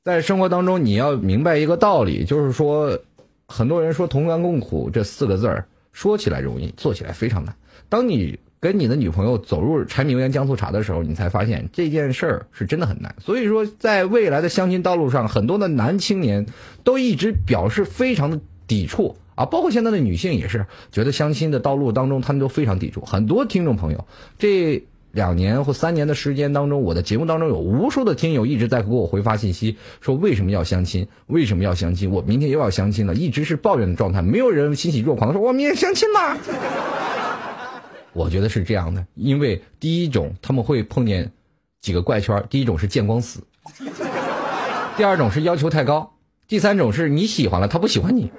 [0.04, 3.00] 在生活当中，你要明白一个道理，就是说，
[3.48, 7.56] 很多人说“同甘共苦”这四个字儿，说起来容易，做起来非常难。
[7.88, 13.16] 当你跟你的女朋友走入柴米油盐酱醋茶的时候，你才发现这件事儿是真的很难。
[13.20, 16.46] 所以说，在未来的相亲道路上，很多的男青年
[16.84, 23.02] 都一直表示非常的抵触啊，包括现在的女性也是觉得相亲的道路当中，他们都非常抵触。
[23.02, 24.06] 很多听众朋友，
[24.38, 24.84] 这。
[25.14, 31.08] 两年或三年的时间当中，我的节目当中有无数的听友一直在给我回发信息，说为什么要相亲？
[31.28, 32.10] 为什么要相亲？
[32.10, 36.36] 我明天又要相亲了，一直是抱怨的状态，没有人欣喜若狂的说我明天相亲了。
[38.12, 41.32] 我觉得是这样的，因为第一种他们会碰见
[41.80, 43.44] 几个怪圈，第一种是见光死，
[44.98, 46.12] 第二种是要求太高，
[46.48, 48.32] 第三种是你喜欢了他不喜欢你。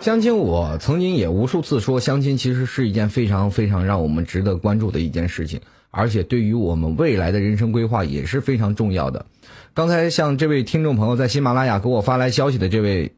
[0.00, 5.60] 相亲，我曾经也无数次说，相亲其实是一件非常非常让我们值得关注的一件事情，
[5.90, 9.26] 而且对于我们未来的人生规划也是非常重要的。
[9.74, 13.12] 刚才像这位听众朋友在喜马拉雅给我发来消息的这位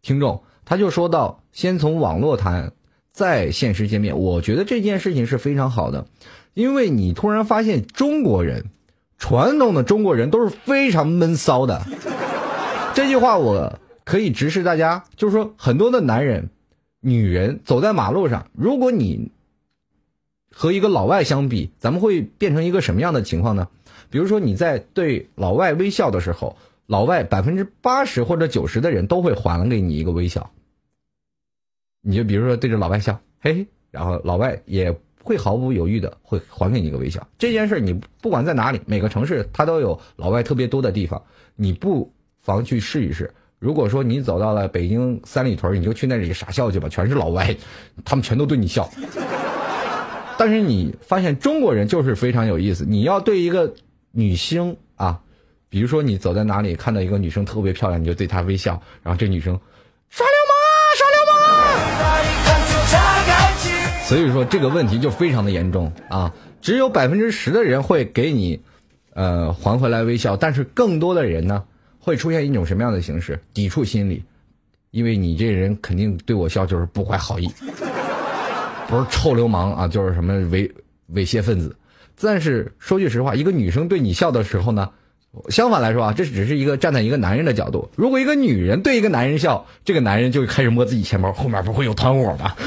[0.00, 2.72] 听众，他就说到，先从网络谈，
[3.12, 4.18] 再现实见面。
[4.18, 6.06] 我觉得这件事情是非常好的，
[6.54, 8.70] 因为你突然发现中国人，
[9.18, 11.82] 传统的中国人都是非常闷骚的。
[12.94, 13.78] 这句话我。
[14.04, 16.50] 可以直视大家，就是说，很多的男人、
[17.00, 19.30] 女人走在马路上，如果你
[20.50, 23.68] 和一个老外相比，咱们会变成一个什么样的情况呢？
[24.10, 30.50] 比如说，你在对老外微笑的时候，老外百分之八十或者九十的人都会还给你一个微笑。
[32.02, 37.28] 你就比如说对着老外笑，嘿嘿，然后老外也会毫不犹豫的会还给你一个微笑。
[37.38, 41.22] 这件事你不管在哪里，每个城市它都有老外特别多的地方，
[41.54, 43.32] 你不妨去试一试。
[43.62, 47.56] 如果说你走到了北京三里屯，你就去那里傻笑去吧，全是老外，
[48.04, 48.90] 他们全都对你笑。
[50.36, 53.72] 但是你发现中国人就是非常有意思，你要对一个
[54.10, 55.20] 女星啊，
[55.68, 59.56] 比如说你走在哪里看到一个女生特别漂亮，你就对她微笑，然后这女生
[60.08, 61.38] 耍流氓啊，耍流氓。
[64.08, 68.60] 所以说这个问题就非常的严重啊，只有百分之十的人会给你，
[69.14, 71.62] 呃，还回来微笑，但是更多的人呢？
[72.04, 73.38] 会出现一种什么样的形式？
[73.54, 74.24] 抵触心理，
[74.90, 77.48] 因为你这人肯定对我笑就是不怀好意，
[78.88, 80.68] 不是臭流氓啊，就是什么猥
[81.14, 81.76] 猥亵分子。
[82.20, 84.90] 但是说句实话，一个女生对你笑的时候呢，
[85.48, 87.88] 相反来说啊，这只是一个站在一个男人的角度。
[87.94, 92.56] 如果一个女人对一个男人笑，这个男人就开始摸自己钱包，后面不会有团伙吧？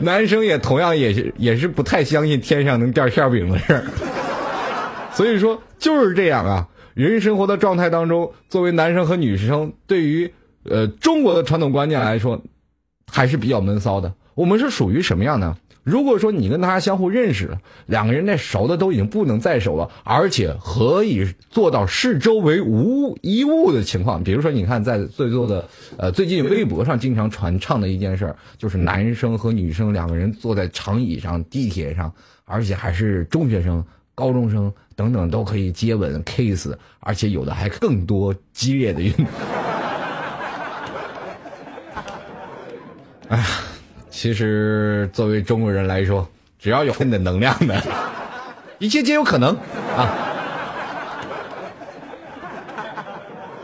[0.00, 3.84] 男生也同样也是也是不太相信天上能掉馅饼的事儿，
[5.18, 6.68] 所以说就是这样啊。
[6.94, 12.40] 人生活的状态当中，作为男生和女生，对于呃中国的传统观念来说，
[13.10, 14.14] 还是比较闷骚的。
[14.36, 15.56] 我们是属于什么样呢？
[15.82, 24.22] 如果说你跟他相互认识了，两个人那熟的都已经不能再熟了，而且可以做到视周围无一物的情况。
[24.22, 32.12] 比如说，你看在最多的呃最近微博上经常传唱的一件事儿，就是男生和女生两个人坐在长椅上、地铁上，
[32.44, 33.82] 而且还是中学生、
[34.14, 39.24] 高中生等等都可以接吻、kiss，而且有的还更多激烈的运动。
[43.30, 43.46] 哎呀。
[44.10, 46.26] 其实，作为中国人来说，
[46.58, 47.80] 只要有你的能量的，
[48.80, 49.56] 一切皆有可能
[49.96, 50.10] 啊。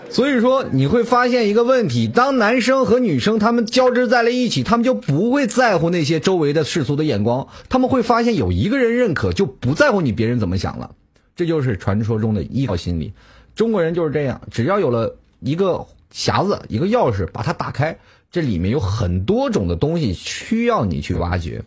[0.09, 10.93] 所以说，你会发现一个问题：当男生和女生他们交织在了一起，他们就不会在乎那些周围的世俗的眼光，他们会发现有一个人认可，就不在乎你别人怎么想了。
[11.35, 13.13] 这就是传说中的依靠心理。
[13.55, 17.99] 中国人就是这样，只要有了一个匣子、一个钥匙，把它打开。
[18.31, 21.63] 这里面有很多种的东西需要你去挖掘，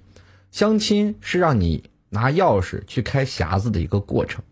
[0.52, 4.44] 相亲是让你拿钥匙去开匣子的一个过程，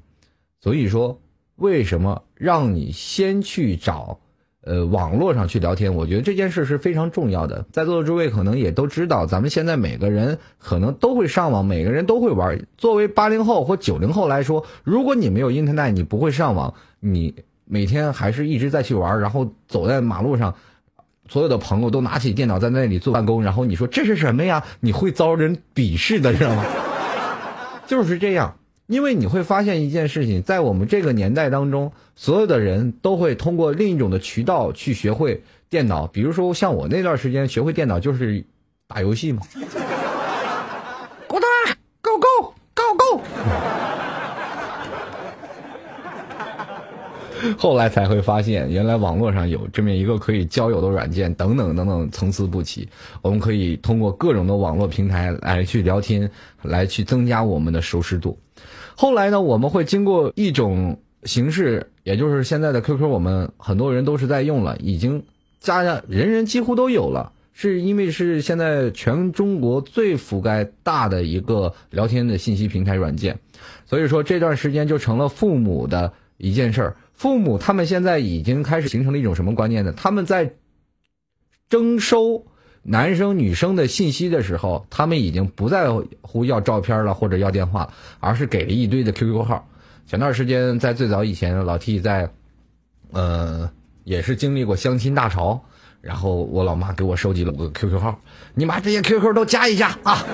[0.62, 1.20] 所以说
[1.58, 4.18] 为什么让你先去找
[4.66, 5.94] 呃网络上去聊天？
[5.94, 7.66] 我觉得这件事是非常重要的。
[7.72, 12.60] 在座的诸位可能也都知道，咱们现在每个人可能都会上网，每个人都会玩。
[12.78, 20.54] 作为八零后或九零后来说，如果你没有 internet，你不会上网，你每天还是一直在去玩，然后走在马路上。
[21.28, 24.64] 所有的朋友都拿起电脑在那里做办公，然后你说这是什么呀？
[24.80, 26.64] 你会遭人鄙视的，知道吗？
[27.88, 28.56] 就是这样，
[28.88, 38.46] 因为你会发现一件事情，在我们这个年代当中，所有的人都会通过另一种的渠道去学会电脑，比如说像我那段时间学会电脑就是
[38.88, 39.42] 打游戏嘛。
[41.28, 41.40] Go
[42.20, 43.22] go go go。
[47.58, 52.88] 后来才会发现，原来网络上有这么一个可以交友的软件，等等等等，层次不齐。
[53.22, 56.30] 我们可以通过各种的网络平台来去聊天，
[56.62, 58.38] 来去增加我们的熟识度。
[58.98, 65.24] 后来呢，我们会经过一种形式，也就是现在的 QQ，我们很多人都是在用了，已经
[65.60, 73.38] 加上人人几乎都有了，是因为是现在全中国最覆盖大的一个聊天的信息平台软件，
[73.86, 76.96] 所以说这段时间就成了父母的一件事儿。
[77.14, 79.94] 父母他们现在已经开始形成了一种什么观念呢？
[79.96, 80.54] 他们在
[81.70, 82.46] 征收
[82.88, 85.90] 男生女生的信息的时候，他们已经不在
[86.22, 89.68] 乎要照片了或者要电话了，而是给了一堆的 QQ 号。
[90.06, 92.30] 前段时间在最早以前，老 T 在，
[93.12, 93.68] 呃，
[94.04, 95.60] 也是经历过相亲大潮，
[96.00, 98.20] 然后我老妈给我收集了五个 QQ 号，
[98.54, 100.24] 你把这些 QQ 都加一下啊。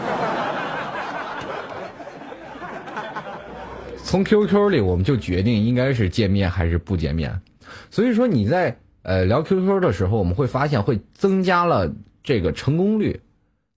[4.03, 7.41] 从 QQ 里，我们就决定应该是见面还是不见面。
[7.89, 11.89] 所以说你在呃聊 QQ 的时候，我们会发现会增加了
[12.23, 13.19] 这个成功率。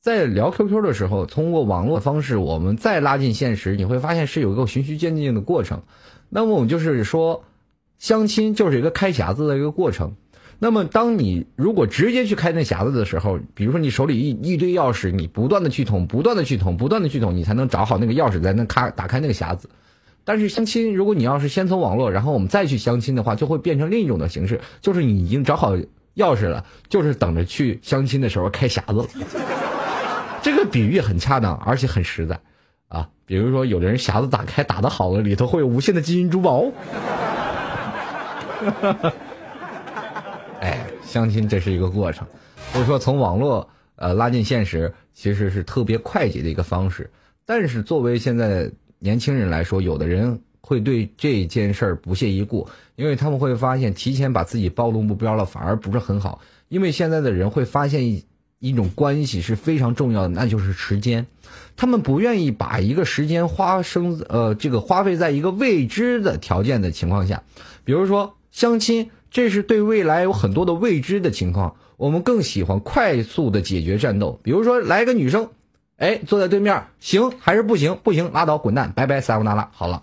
[0.01, 5.83] 在聊 QQ 的时候，通过网络方式，我们再拉近现实，你会发现是有一个循序渐进的过程。
[6.29, 7.45] 那么我们就是说，
[7.99, 10.15] 相亲就是一个开匣子的一个过程。
[10.59, 19.71] 那么当你如果直接去开那匣子的时候，比如说你手里一一堆钥匙，你不断的去捅，不断的去捅，不断的去捅，你才能找好那个钥匙，才能开打开那个匣子。
[20.23, 25.77] 但是相亲，如果你要是先从网络，然后我们再去相亲的话，就会变成另一种的形式，就是你已经找好
[26.17, 29.07] 钥匙了，就是等着去相亲的时候开匣子了。
[30.43, 32.39] 这个比喻很恰当，而且很实在
[32.89, 33.09] 啊。
[33.27, 36.65] 比如说，有的人匣子打开打的好了，里头会有无限的金银珠宝。
[40.61, 42.27] 哎，相亲这是一个过程，
[42.73, 47.11] 所以说从网络呃拉近现实，其实是特别快捷的一个方式。
[47.45, 48.71] 但是作为现在。
[49.01, 56.41] 年轻人来说，有的人会对这件事儿不屑一顾，因为他们会发现提前把自己暴露目标了，反而不是很好。
[56.69, 58.25] 因为现在的人会发现一
[58.61, 61.27] 一种关系是非常重要的，那就是时间。
[61.77, 67.43] 他们不愿意把一个时间花生呃这个花费在一个未知的条件的情况下，
[67.85, 71.77] 比如说相亲，这是对未来有很多的未知的情况。
[71.99, 75.51] 我们更喜欢快速的解决战斗，比如说来个女生。
[75.97, 77.97] 哎，坐在对面，行还是不行？
[78.03, 79.71] 不行，拉倒，滚蛋，拜拜，撒由那拉。
[79.73, 80.03] 好了，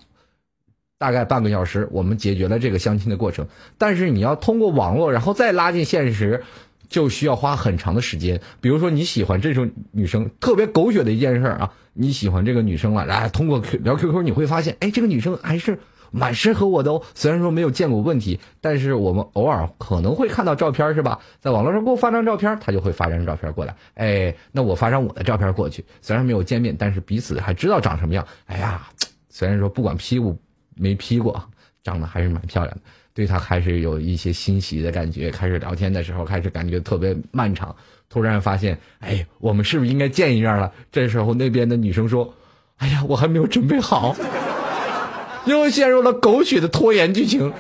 [1.01, 3.47] 大概半个小时，我们解决了这个相亲的过程。
[3.79, 6.43] 但是你要通过网络，然后再拉进现实，
[6.89, 8.39] 就需要花很长的时间。
[8.61, 15.79] 比如说你喜欢这种女生，特别狗血的一件事啊，你喜欢这个女生了，然后通过 Q 聊 QQ，你会发现，哎，这个女生还是
[16.11, 17.01] 蛮适合我的哦。
[17.15, 21.19] 虽然说没有见过问题，但是我们偶尔可能会看到照片，是吧？
[21.39, 23.75] 在网络上给我发张照片，她就会发张照片过来。
[23.95, 28.23] 哎，那我发张我的照片过去，虽然没有见面，但是彼此还知道长什么样。
[28.45, 28.87] 哎呀，
[29.29, 30.37] 虽然说不管 P 过
[30.75, 31.43] 没 P 过，
[31.83, 32.81] 长得还是蛮漂亮的，
[33.13, 35.29] 对她还是有一些欣喜的感觉。
[35.31, 37.75] 开始聊天的时候，开始感觉特别漫长，
[38.09, 40.71] 突然发现，哎，我们是不是应该见一面了？
[40.91, 42.33] 这时候那边的女生说
[42.77, 44.15] ：“哎呀，我还没有准备好。”
[45.45, 47.51] 又陷入了狗血的拖延剧情，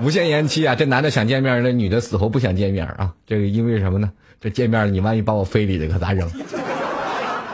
[0.00, 0.76] 无限延期啊！
[0.76, 3.12] 这男的想见面，那女的死活不想见面啊！
[3.26, 4.12] 这个因为什么呢？
[4.40, 6.30] 这见面了，你万一把我非礼了可咋整？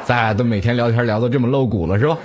[0.07, 2.17] 咱俩都每天聊天聊得这么露骨了，是吧？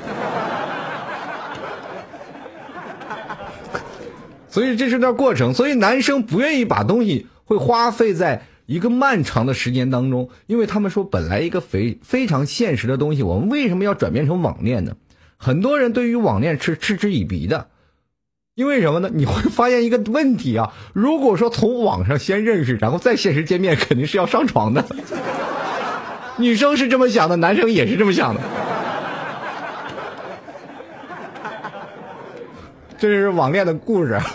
[4.48, 8.44] 所以这是段过程，所以男生不愿意把东西会花费在。
[8.68, 14.96] 一个漫长的时间当中，因为他们说本来一个非非常现实的东西，我们为什么要转变成网恋呢？
[15.36, 17.68] 很多人对于网恋是嗤之以鼻的，
[18.56, 19.10] 因为什么呢？
[19.12, 24.86] 你会发现一个问题啊，如果说从网上先认识，然后再现实见面，肯定是要上床的。
[26.42, 28.42] 女生是这么想的，男生也是这么想的。
[32.98, 34.20] 这是网恋的故事。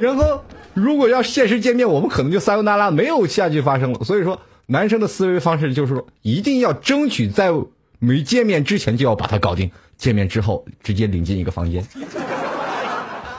[0.00, 0.42] 然后，
[0.74, 4.00] 如果要现实见面，我们可能就撒由那拉，没有下句发生了。
[4.02, 7.50] 所以说，男生的思维方式就是说，一定要争取在
[7.98, 11.86] 没见面之前就要把它搞定，见面之后直接领进一个房间。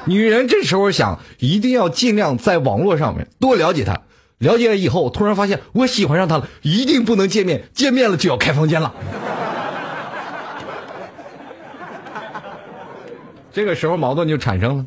[0.05, 4.01] 女人这时候想，一定要尽量在网络上面多了解他，
[4.37, 8.93] 了解了以后，突然发现我喜欢上他了，一定不能见面，见面了就要开房间了。
[13.53, 14.85] 这个时候矛盾就产生了。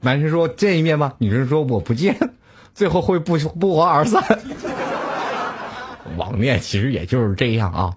[0.00, 2.16] 男生说见一面吧，女生说我不见，
[2.74, 4.22] 最后会不不欢而散。
[6.16, 7.94] 网恋其实也就是这样啊，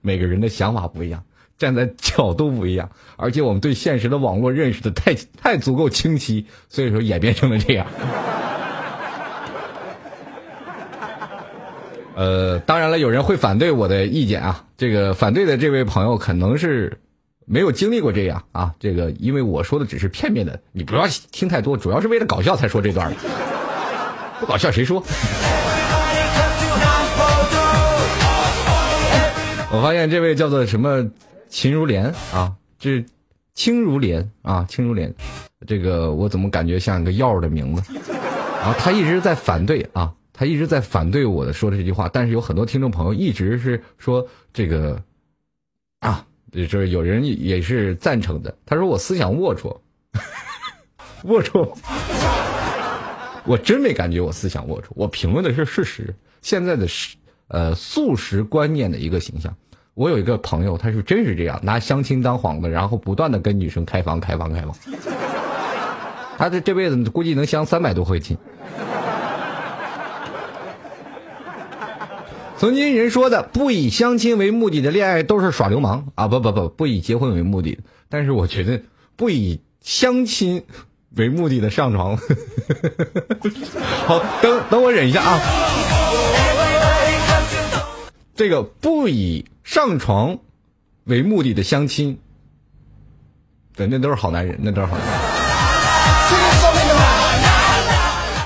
[0.00, 1.22] 每个人的想法不一样，
[1.58, 7.86] 站在角度不一样，而且我们对现实的网络认识的太太足够清晰，所以说演变成了这样。
[12.18, 16.98] 呃，当然了，有人会反对我的意见啊，这个反对的这位朋友可能是。
[17.50, 23.16] 没有经历过这样啊，这个因为我说的只是片面的，你不要听太多，主要是为了搞笑才说这段的，
[24.38, 25.02] 不搞笑谁说？
[29.70, 31.02] 我发现这位叫做什么
[31.48, 33.02] 秦如莲啊，这
[33.54, 35.10] 青如莲啊，青如莲，
[35.66, 37.82] 这个我怎么感觉像一个药的名字？
[38.60, 45.02] 然后他一直在反对啊，他一直在反对我的说的这句话，但是有很多听众朋友一直是说这个
[45.98, 46.24] 啊。
[46.50, 48.56] 就是有人也是赞成的。
[48.64, 49.80] 他说我思想龌龊，
[51.22, 51.76] 龌龊。
[53.44, 56.14] 我真没感觉我思想龌龊，我评论的是事实。
[56.40, 57.16] 现在的是
[57.48, 59.54] 呃素食观念的一个形象。
[59.92, 64.74] 我有一个朋友，他是真是这样，拿相亲当幌子，然后不断的跟女生开房、开房、开房。
[66.38, 68.38] 他这这辈子估计能相三百多回亲。
[72.58, 76.26] 曾经人说的不以相亲为目的的恋爱都是耍流氓啊！
[76.26, 77.78] 不不不，不以结婚为目的。
[78.08, 78.82] 但是我觉得
[79.14, 80.64] 不以相亲
[81.14, 82.16] 为目的的上床，
[84.06, 85.40] 好，等等我忍一下啊。
[88.34, 90.38] 这个不以上床
[91.04, 92.18] 为目的的相亲，
[93.76, 95.14] 对，那都是好男人，那都是好男人。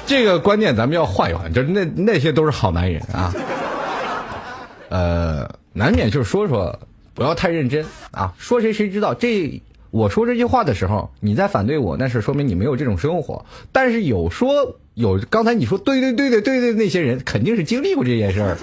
[0.05, 3.33] 这个观念咱们要换一换，就是那那些都是好男人啊。
[4.93, 6.79] 呃，难免就是说说，
[7.15, 8.35] 不要太认真啊。
[8.37, 9.15] 说谁谁知道？
[9.15, 9.59] 这
[9.91, 13.43] 我说这句话的时候，你在反对我，那是说明你没有这种生活。
[13.73, 18.59] 但是有说有刚才你说对对对对对对，那些人肯定是经历过这件事儿，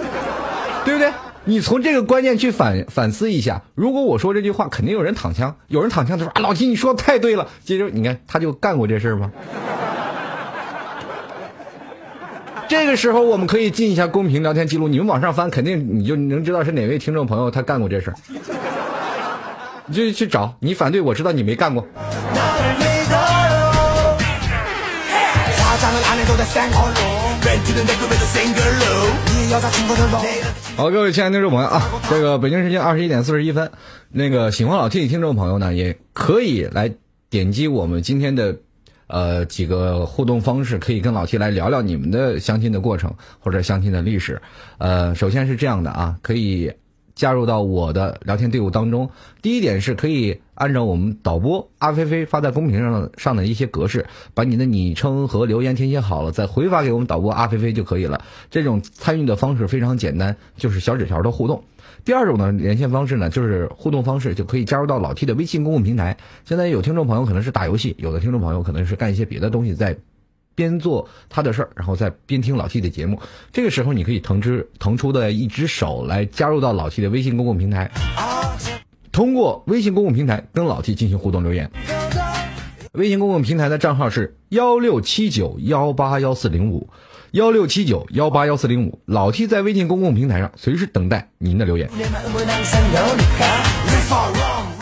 [0.86, 1.12] 对不对？
[1.46, 3.64] 你从这个观念去反反思一下。
[3.74, 7.48] 如果我说这句话，肯定有人躺枪，有人躺枪，他说啊，老金你说的太对了。
[7.64, 9.32] 接着你看，他就干过这事儿吗？
[12.70, 14.88] 这个时候，我们可以进一下公屏聊天记录。
[14.88, 18.16] 你们往上翻，肯定你就能知道是哪位听众朋友他干过这事儿。
[19.88, 21.84] 你就去找，你反对我知道你没干过。
[30.78, 33.72] 好，各位亲爱的听众朋友啊，这个北京时间二十一点四十一分，
[34.12, 36.92] 那个喜欢老 T 的听众朋友呢，也可以来
[37.32, 38.58] 点击我们今天的。
[39.10, 44.42] 呃几个互动方式，可以跟老 T 来聊聊你们的相亲的过程或者相亲的历史。
[44.78, 46.72] 呃，首先是这样的啊，可以
[47.16, 49.10] 加入到我的聊天队伍当中。
[49.42, 58.24] 第一点是可以按照我们导播阿菲菲发在公屏上上的一些格式，把你的昵称和留言填写好了，再回发给我们导播阿菲菲就可以了。
[58.50, 61.62] 这种参与的方式非常简单，就是小纸条的互动。
[62.10, 66.18] 第二种呢，连线方式呢，就是互动方式，就可以加入到老 T 的微信公共平台。
[66.44, 69.96] 现在有听众朋友可能是打游戏，有的听众朋友可能是干一些别的东西，在
[70.56, 73.20] 边做他的事儿，然后再边听老 T 的节目。
[73.52, 77.92] 这个时候，你可以腾出腾出的一只手来加入到老 T 的微信公共平台，
[79.12, 81.70] 通过微信公共平台跟老 T 进行互动留言。
[82.94, 86.90] 微信公共平台的账号是幺六七九幺八幺四零五。
[87.34, 91.88] 幺六七九幺八幺四零五，老 T 在微信公共平台上随时等待您的留言。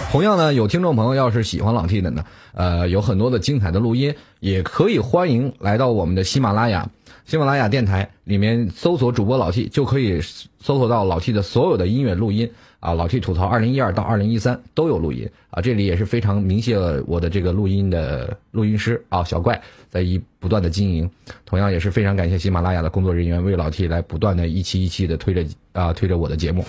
[0.09, 2.23] 同样呢，有听众朋友要是喜欢老 T 的呢，
[2.53, 6.89] 呃，有很多的精彩的录音，也可以欢迎来到我们的喜马拉雅、
[7.25, 12.49] 喜马拉雅电台里面搜索主播老 T，就可以搜索到老 T 的所有的音乐录音
[12.88, 12.93] 啊。
[12.93, 21.09] 老 T 吐槽二零一二到二零一三都有录音啊，这里也是非常鸣谢了我的这个录音的录音师啊，小怪在一不断的经营，
[21.45, 26.63] 同样也是非常感谢喜马拉雅的工作人员为老 T 来不断的一期一期的推着啊推着我的节目。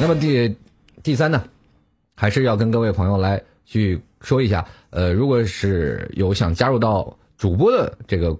[0.00, 0.54] 那么第
[1.02, 1.42] 第三呢？
[2.16, 8.36] 还是要跟各位朋友来去说一下，呃，如果是有想加入到主播的这个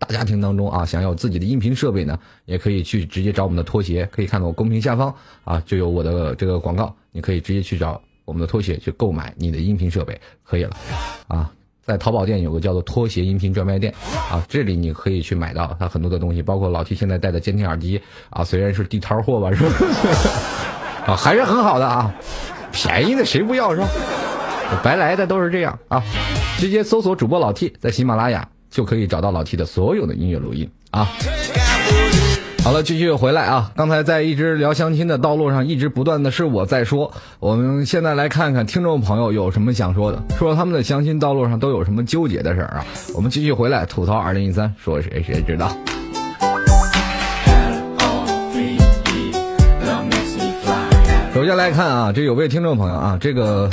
[0.00, 10.76] 大家庭当中啊，想要自己的音频设备呢，也可以去直接找我们的拖鞋，可以看到公屏下方啊就有我的这个广告，你可以直接去找我们的拖鞋去购买你的音频设备，可以了，
[11.28, 11.52] 啊，
[11.84, 13.94] 在淘宝店有个叫做拖鞋音频专卖店
[14.30, 19.70] 啊，这里你可以去买到它很多的东西，包括老 T 现在戴的监听耳机啊，虽然是地摊货吧，是吧？
[21.12, 22.14] 啊，还是很好的啊。
[22.72, 23.88] 便宜的谁不要是吧？
[24.82, 26.02] 白来的都是这样啊！
[26.56, 31.08] 直接搜索主播老 T，在喜马拉雅就可以找到老 T 的所有的音乐录音啊！
[32.62, 33.72] 好了，继续回来啊！
[33.74, 37.10] 刚才在一直聊相亲的道路上，一直不断的是我在说。
[37.38, 42.86] 我们现在来看看听众朋友有什么想说的，说他们的相亲道路上都有什么纠结的事儿啊！
[43.14, 45.74] 我们继续回来吐槽二零一三，说谁谁知道。
[51.32, 53.70] 首先来看啊，这有位听众朋友啊，这个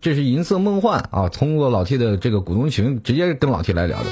[0.00, 4.06] 这是银色梦幻啊，通过老 T 的这个股东群直接跟老 T 来聊的。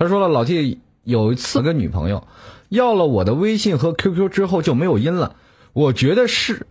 [0.00, 2.26] 他说了，老 T 有一次跟女朋友
[2.70, 5.34] 要了我的微信和 QQ 之后就没有音了，
[5.74, 6.66] 我觉得是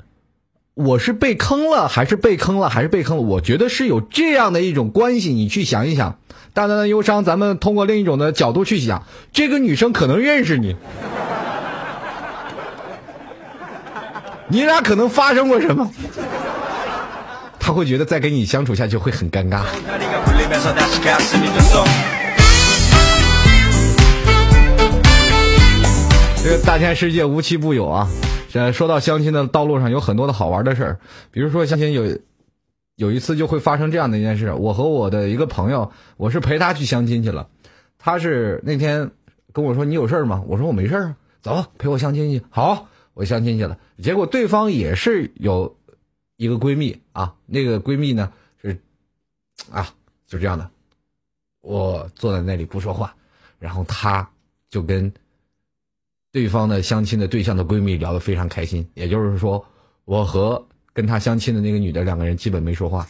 [0.73, 3.21] 我是被坑了，还是被坑了，还是被坑了？
[3.21, 6.17] 我觉得是有这样的一种关系，你去想一想。
[6.55, 10.75] 淡淡的忧伤，咱们通过另一种的角度去想，这个女生可能认识你。
[14.47, 15.87] 你俩可能发生过什么？
[17.59, 19.61] 他会觉得再跟你相处下去会很尴尬。
[26.65, 28.07] 大千世界无奇不有啊！
[28.49, 30.99] 这说到相亲的道路上有很多的好玩的事儿，
[31.31, 32.19] 比如说相亲有
[32.95, 37.47] 有一次就会发生这样的一件事：我和我的一个朋友，我是陪他去相亲去了，
[37.97, 39.11] 他是那天
[39.51, 40.43] 跟我说你有事儿吗？
[40.47, 42.43] 我说我没事儿，走陪我相亲去。
[42.49, 42.87] 好。
[43.15, 45.75] 我相亲去了，结果对方也是有
[46.37, 48.31] 一个闺蜜啊，那个闺蜜呢
[48.61, 48.79] 是
[49.69, 49.89] 啊，
[50.25, 50.69] 就这样的。
[51.59, 53.13] 我坐在那里不说话，
[53.59, 54.25] 然后她
[54.69, 55.11] 就跟
[56.31, 58.89] 对方的相亲的对象的闺蜜聊得非常开心。
[58.93, 59.65] 也就是说，
[60.05, 63.07] 我和跟她相亲的那个女的两个人基本没说话。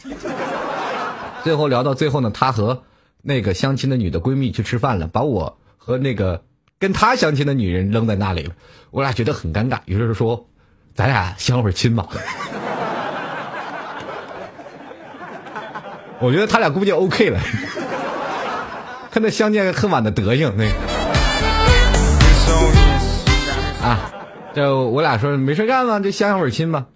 [1.42, 2.82] 最后聊到最后呢，她和
[3.22, 6.42] 那个相亲的女的闺蜜去吃饭了，把我和那个。
[6.80, 8.54] 跟他相亲的女人扔在那里了，
[8.90, 10.48] 我俩觉得很尴尬，于是说
[10.96, 12.08] ：“咱俩相会儿亲吧。”
[16.20, 17.38] 我觉得他俩估计 OK 了，
[19.12, 20.72] 看那相见恨晚的德行，那个
[24.52, 26.86] 这我俩说没事干嘛，就相会儿亲吧。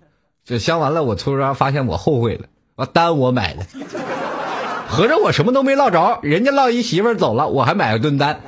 [0.45, 3.65] 就相完了，我突然发现我后悔了，我单我买的，
[4.89, 8.41] 合着我什么都没落着，人家落一媳妇儿走了，我还买了顿单。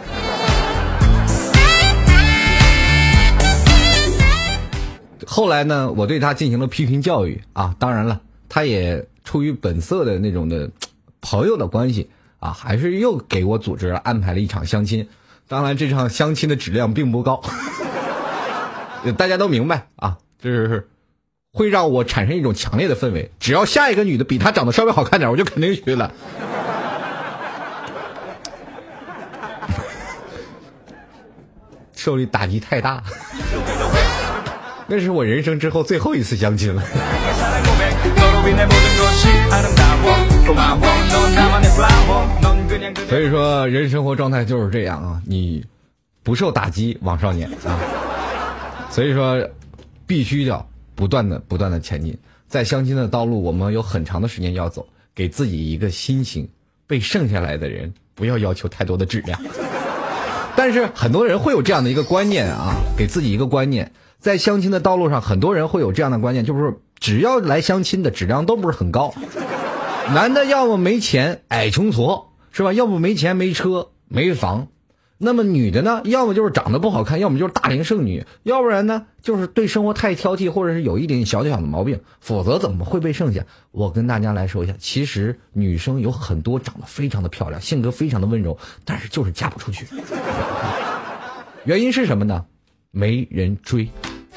[5.26, 10.70] 后来呢，我对他进行了批评教育啊，当然了，他也出于本色的那种的
[11.20, 15.08] 朋友的关系啊，还是又给我组织安排了一场相亲。
[15.48, 17.40] 当然，这场相亲的质量并不高，
[19.12, 20.88] 大家都明白啊，就是
[21.52, 23.30] 会让我产生一种强烈的氛围。
[23.40, 26.12] 只要下一个女的比她长得稍微好看点，我就肯定去了。
[31.94, 33.02] 受力打击太大。
[34.86, 36.80] 那是我人生之后最后一次相亲了。
[43.08, 45.64] 所以说，人生活状态就是这样啊，你
[46.22, 48.05] 不受打击，王少年啊。
[48.90, 49.48] 所以说，
[50.06, 52.18] 必须要不断的、不断的前进。
[52.48, 56.48] 在相亲的道路，我们有很长的时间要走，给自己一个心情。
[56.88, 59.40] 被剩下来的人，不要要求太多的质量。
[60.54, 69.12] 但是很多人会有这样的一个观念啊，给自己一个观念，在相亲的道路上，很多人会有这样的观念，就是只要来相亲的质量都不是很高。
[70.14, 72.72] 男的要么没钱，矮穷矬，是吧？
[72.72, 74.68] 要不没钱没车没房。
[75.18, 83.44] 那么女的呢，要么就是长得不好看，要么就是大龄剩女，要不然呢就是对生活太挑剔，或者是有一点小小的毛病，否则怎么会被剩下？
[83.70, 89.86] 我跟大家来说一下，其实女生有很多长得非常的漂亮，性格非常的温柔，但是就是嫁不出去。
[91.64, 92.44] 原因是什么呢？
[92.90, 93.88] 没人追。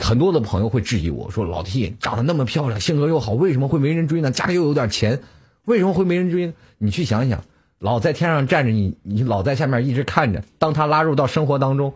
[0.01, 4.32] 很多的朋友会质疑我说：“老 T 长得那么漂亮，性格又好，为什么会没人追呢？
[4.32, 5.19] 家里又有点钱，
[5.65, 7.43] 为什么会没人追？”你去想想。
[7.80, 10.43] 老在天上站着你，你老在下面一直看着。
[10.57, 11.93] 当他拉入到生活当中，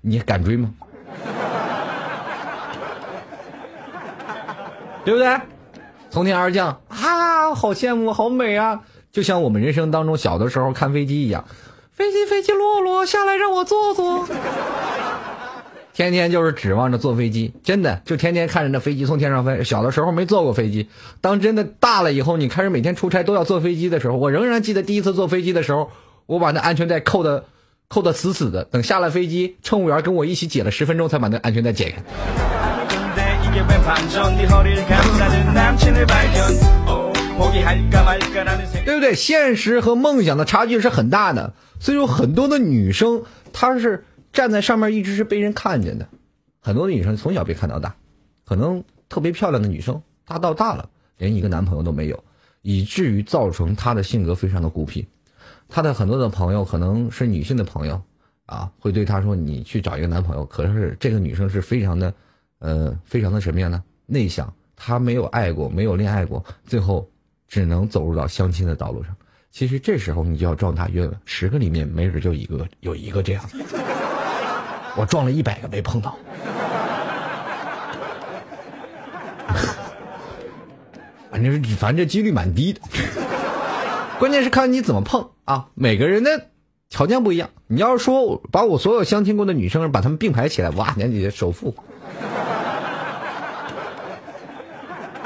[0.00, 0.72] 你敢追吗？
[5.04, 5.38] 对不对？
[6.08, 8.80] 从天而降啊，好羡慕，好美啊！
[9.12, 11.44] 就像我们人生当中小的时候看飞机一样，
[11.92, 14.26] 飞机飞机落落下来，让我坐坐。
[15.96, 19.64] 天天就是指望着坐飞机，真的就天天看着那飞机从天上飞。
[19.64, 20.90] 小的时候没坐过飞机，
[21.22, 25.90] 当真的大了以后，你开始每天出差都要坐飞机的时候，我仍然记得第一次坐飞机的时候，
[26.26, 27.46] 我把那安全带扣的
[27.88, 28.64] 扣的死死的。
[28.64, 32.02] 等下了飞机，乘务员跟我一起解了十分钟才把那安全带解开。
[38.84, 39.14] 对不对？
[39.14, 43.22] 现实和梦想的差距是很大的，所以说很多的女生
[43.54, 44.04] 她是。
[44.36, 46.06] 站在上面一直是被人看见的，
[46.60, 47.96] 很多女生从小被看到大，
[48.44, 52.22] 可能特别漂亮的女生，她到大了连一个男朋友都没有，
[52.60, 55.08] 以至于造成她的性格非常的孤僻。
[55.70, 58.02] 她的很多的朋友可能是女性的朋友
[58.44, 62.12] 啊，会对她说：“你去找一个男朋友。”可是这个女生是非常的，
[62.58, 63.82] 呃，非常的什么样呢？
[64.04, 67.10] 内向，她没有爱过，没有恋爱过，最后
[67.48, 69.16] 只能走入到相亲的道路上。
[69.50, 73.42] 其实这时候你就要撞大运了，十个里面没准就一个有一个这样。
[74.96, 76.16] 我撞了一百个没碰到，
[81.30, 82.80] 反正反正这几率蛮低的。
[84.18, 85.66] 关键是看你怎么碰啊！
[85.74, 86.46] 每个人的
[86.88, 87.50] 条件不一样。
[87.66, 91.74] 你要是说把我所有相亲过的女生把她们并排起来，哇，年底首富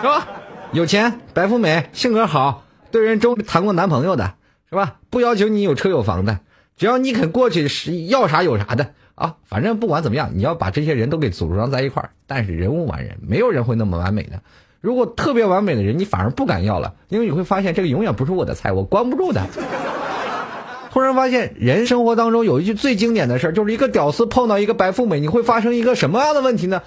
[0.00, 0.26] 是吧？
[0.72, 4.34] 有钱、白富美、性格好、对人中谈过男朋友的，
[4.68, 4.96] 是吧？
[5.10, 6.40] 不要求你有车有房的，
[6.76, 8.94] 只要你肯过去是要啥有啥的。
[9.20, 12.10] 啊，反正不管怎么样，你要把这些人都给组装在一块儿。
[12.26, 14.40] 但是人无完人，没有人会那么完美的。
[14.80, 19.46] 如果特别完美的人，你反而不敢要了，因为你会发现这个永远不是我的菜，我关不住的。
[20.90, 26.82] 突然发现，人生活当中有一句最经典的事儿，就是一个屌丝碰到一个白富美，你会发生一个什么样的问题呢？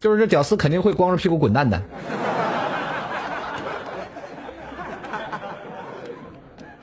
[0.00, 1.82] 就是这屌丝肯定会光着屁股滚蛋的。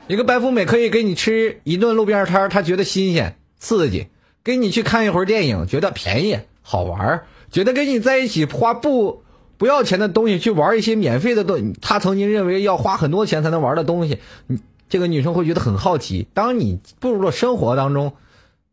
[0.06, 4.06] 一个白富美可以给你吃一顿路边摊儿，他觉得新鲜刺激。
[4.48, 9.22] 跟你去看一会儿电影，觉得便宜好玩儿，觉得跟你在一起花不
[9.58, 16.26] 不要钱的东西去玩一些免费的东，他曾经认为要花很多钱才能玩的东西，你这个女生会觉得很好奇。
[16.32, 18.14] 当你步入了生活当中，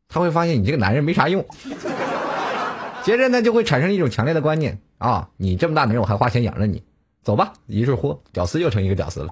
[0.08, 1.46] 她会发现你这个男人没啥用，
[3.04, 6.82] 接着呢就会产生一种强烈的观念啊，你这么大男人我还花钱养着你，
[7.22, 9.28] 走吧，一是货，屌丝又成一个屌丝了。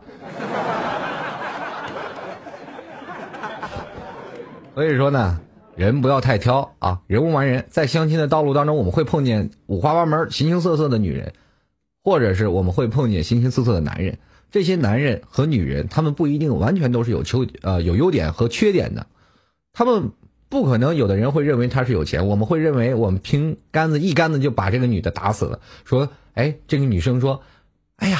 [4.75, 5.39] 所以说呢。
[5.75, 7.01] 人不要太挑啊！
[7.07, 11.33] 人无完人，在相亲的道路当中，我们会碰见五花八门、形形色色的女人，
[12.03, 14.19] 或者是我们会碰见形形色色的男人。
[14.51, 19.07] 这些男人和女人，他们不一定完全都是有缺呃有优点和缺点的。
[19.73, 20.11] 他们
[20.47, 25.59] 不可能有的人会认为他是有钱，我们会认为我们拼杆子一杆子就把这个女的打死了。
[25.85, 27.41] 说，哎，这个女生说，
[27.95, 28.19] 哎呀，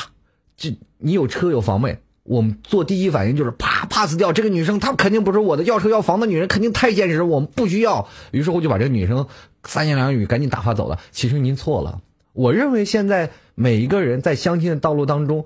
[0.57, 1.99] 这你有车有房没？
[2.23, 8.09] 我们做第一反应就是啪 pass 掉这个女生，她肯定不是我的要车要房的女人，肯定太现实，我们不需要。
[8.31, 9.27] 于是我就把这个女生
[9.63, 10.99] 三言两语赶紧打发走了。
[11.11, 12.01] 其实您错了，
[12.33, 15.45] 我认为现在每一个人在相亲的道路当中，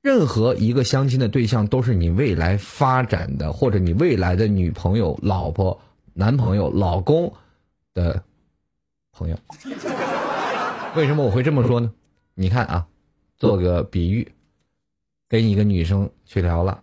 [0.00, 5.82] 任何一个相亲的对象都是你未来发展的，或者你未来的女朋友、老婆、
[6.14, 7.34] 男朋友、老公
[7.92, 8.22] 的
[9.12, 9.36] 朋友。
[10.96, 11.92] 为什么我会这么说呢？
[12.34, 12.86] 你看啊，
[13.36, 14.32] 做个比喻。
[15.28, 16.82] 跟一个女生去聊了，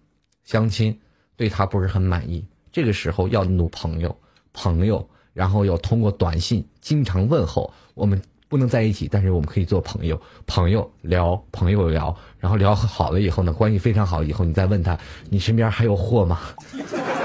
[0.50, 0.98] 相亲，
[1.38, 2.44] 对她不是很满意。
[2.72, 4.18] 这个时候要努朋友，
[4.52, 7.72] 朋友，然后要通过短信经常问候。
[7.94, 14.98] 我们不能在一起，但是我们可以做朋友，朋友聊，朋友聊，然后聊好了以后呢，关系非常好，以后你再问他，
[15.30, 16.40] 你身边还有货吗？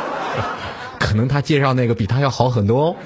[1.01, 2.97] 可能他介绍那个比他要好很多哦。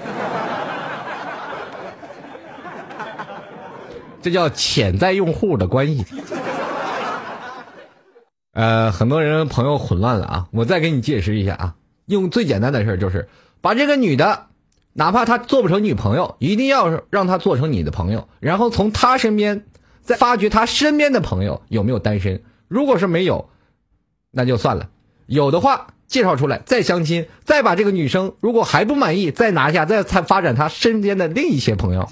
[4.20, 6.04] 这叫潜在用户的关系。
[8.58, 11.74] 呃，很多人朋友混乱了啊，我再给你解释一下啊，
[12.06, 13.28] 用最简单的事儿就是
[13.60, 14.46] 把这个女的。
[14.94, 19.64] 哪怕他做不成女朋友，一定要让他做成你的朋友，然后从他身边
[20.02, 22.42] 再发掘他身边的朋友有没有单身。
[22.66, 23.48] 如果是没有，
[24.32, 24.88] 那就算了；
[25.26, 32.08] 有的话，介绍出来再相亲，再把这个女生如果还不满意，再拿下，再再发展他身边的另一些朋友。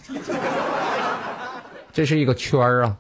[1.93, 2.97] 这是一个圈儿啊！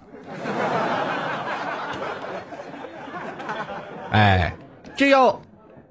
[4.11, 4.57] 哎，
[4.96, 5.42] 这要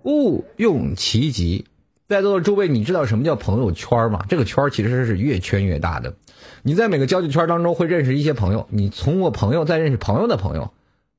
[0.03, 1.65] 物用其极。
[2.07, 4.25] 在座的诸位，你知道什么叫朋友圈吗？
[4.29, 6.13] 这个圈其实是越圈越大的。
[6.61, 10.71] 你在每个交际圈当中会认识一些朋友，你通过朋友再认识朋友的朋友，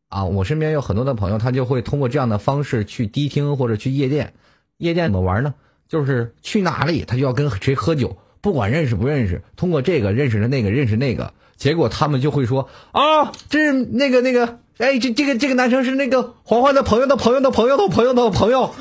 [0.08, 4.34] 啊，我身边有很多的朋友，他就会通过这样的方式去迪厅或者去夜店。
[4.78, 5.54] 夜店怎么玩呢？
[5.88, 18.74] 就是去哪里他就要跟谁喝酒，不管认识不认识，通过这个认识了那个，认识那个，结果他们就会说啊，这是那个那个，哎，这这个这个男生是那个黄欢的朋友的朋友的朋友的朋友的朋友。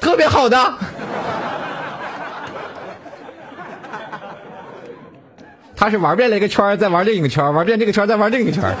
[0.00, 0.74] 特别好的，
[5.74, 8.74] 他是玩遍了一个圈再玩另一个圈玩遍这个圈再玩另一个圈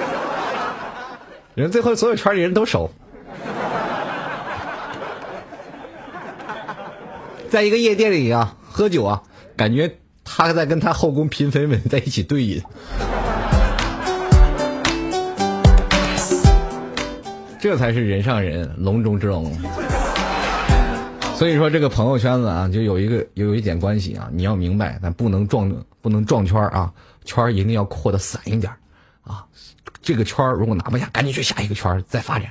[1.54, 2.90] 人最后所有圈里人都熟，
[7.50, 9.22] 在一个夜店里啊，喝酒啊，
[9.56, 12.62] 感觉他在跟他后宫嫔妃们在一起对饮，
[17.60, 19.52] 这才是人上人，龙中之龙。
[21.34, 26.92] 所以说这个朋友圈子啊，就有一个有一点关系啊，你要明白，咱不能撞不能撞圈啊，
[27.24, 28.72] 圈一定要扩的散一点
[29.22, 29.44] 啊。
[30.00, 32.50] 这个圈如果拿不下，赶紧去下一个圈再发展。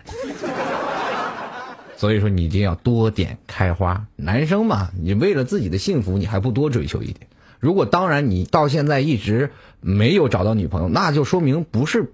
[1.95, 4.05] 所以说你一定要多点开花。
[4.17, 7.27] 男生嘛，你为了自己的幸福，你还不多追求一点？
[7.59, 9.51] 如果当然你到现在一直
[9.81, 12.13] 没有找到女朋友，那就说明不是。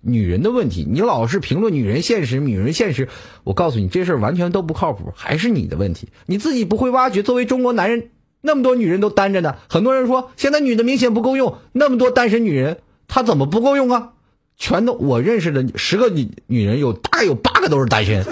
[0.00, 3.08] 女人的问题，你老是评论女人现实，女人现实，
[3.44, 7.22] 我告诉你，这事儿完全都不靠谱，还是你的问题，你自己不会挖掘。
[7.22, 12.78] 作为中国男人，那么多女人都单着呢，很多人说现在女的明显不够用，那么多单身女人，
[13.08, 14.12] 她怎么不够用啊？
[14.56, 18.24] 全都我认识的十个女女人，有大概有八个都是单身，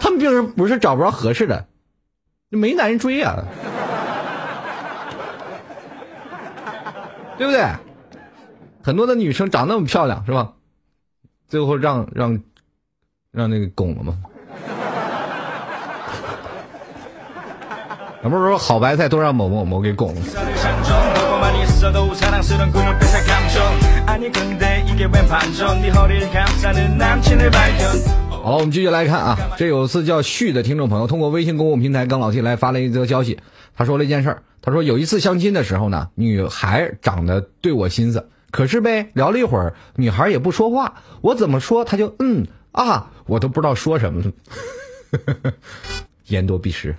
[0.00, 1.66] 他们并不是找不着合适的，
[2.48, 3.44] 没男人追啊，
[7.36, 7.62] 对不对？
[8.84, 10.52] 很多的女生长那么漂亮，是吧？
[11.48, 12.38] 最后让让
[13.32, 14.18] 让那个拱了吗？
[18.22, 20.20] 咱不是说好白菜都让某某某给拱了。
[28.42, 33.40] 好了，我们继续来看啊，这有次叫旭的听众朋友通过微信公共平台跟老 T 来发了一则消息，
[33.74, 38.28] 他说了一件事儿，他说有一次相亲的时候呢，女孩长得对我心思。
[38.54, 45.52] 可是呗，聊了一会儿，女孩也不说话，我怎么说，她就嗯啊，我都不知道说什么了。
[46.26, 46.94] 言多必失，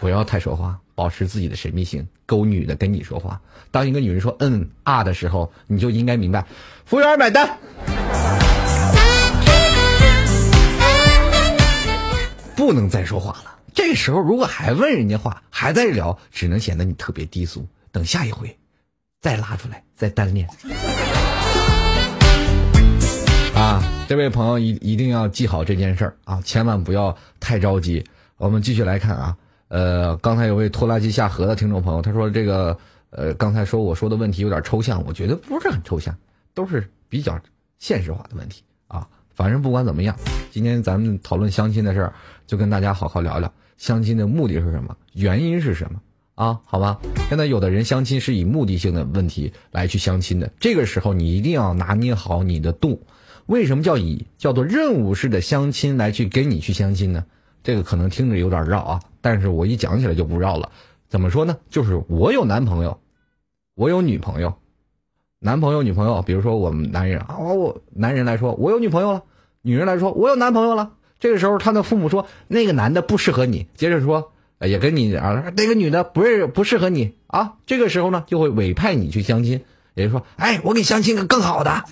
[0.00, 2.08] 不要太说话，保持自己的神秘性。
[2.24, 3.38] 勾女的跟你说话，
[3.70, 6.46] 当一个女人说嗯啊的时候，你就应该明白，
[6.86, 7.58] 服务员买单，
[12.56, 13.58] 不能再说话了。
[13.74, 17.66] 这时候如果还问人家话，还在聊，只能显得你特别低俗。
[17.92, 18.56] 等下一回。
[19.20, 20.48] 再拉出来，再单练。
[23.56, 28.04] 啊，这位朋友一一定要记好这件事儿啊，千万不要太着急。
[28.36, 32.78] 我们继续来看啊，呃，刚才有位拖拉机下河的听众朋友，他说这个
[33.10, 36.16] 呃，刚才说我说的问题有点抽象，我觉得不是很抽象，
[36.54, 37.36] 都是比较
[37.80, 39.04] 现实化的问题啊。
[39.34, 40.16] 反正不管怎么样，
[40.52, 42.14] 今天咱们讨论相亲的事儿，
[42.46, 46.00] 就跟大家好好聊聊相亲的目的是什么，原因是什么。
[46.38, 53.02] 啊，好吧，现在有的人相亲是以目的性的问题来去相亲的，这个时候你一定要拿捏好你的度。
[53.46, 57.24] 为什么叫以叫做任务式的相亲来去跟你去相亲呢？
[57.64, 60.70] 这个可能听着有点绕啊，但是我一讲起来就不绕了。
[61.08, 61.56] 怎么说呢？
[61.70, 63.00] 就是我有男朋友，
[63.74, 64.54] 我有女朋友，
[65.40, 69.24] 男朋友女朋友，比如说我们男人啊，我男人来说我有女朋友了，
[69.62, 70.92] 女人来说我有男朋友了。
[71.18, 74.30] 这个时候他的父母说那个男的不适合你，接着说。
[74.60, 79.62] 也跟你啊，那个女的不是不适合你啊，这个时候呢就会委派你去相亲，
[79.94, 81.84] 也就说，哎，我给相亲个更好的，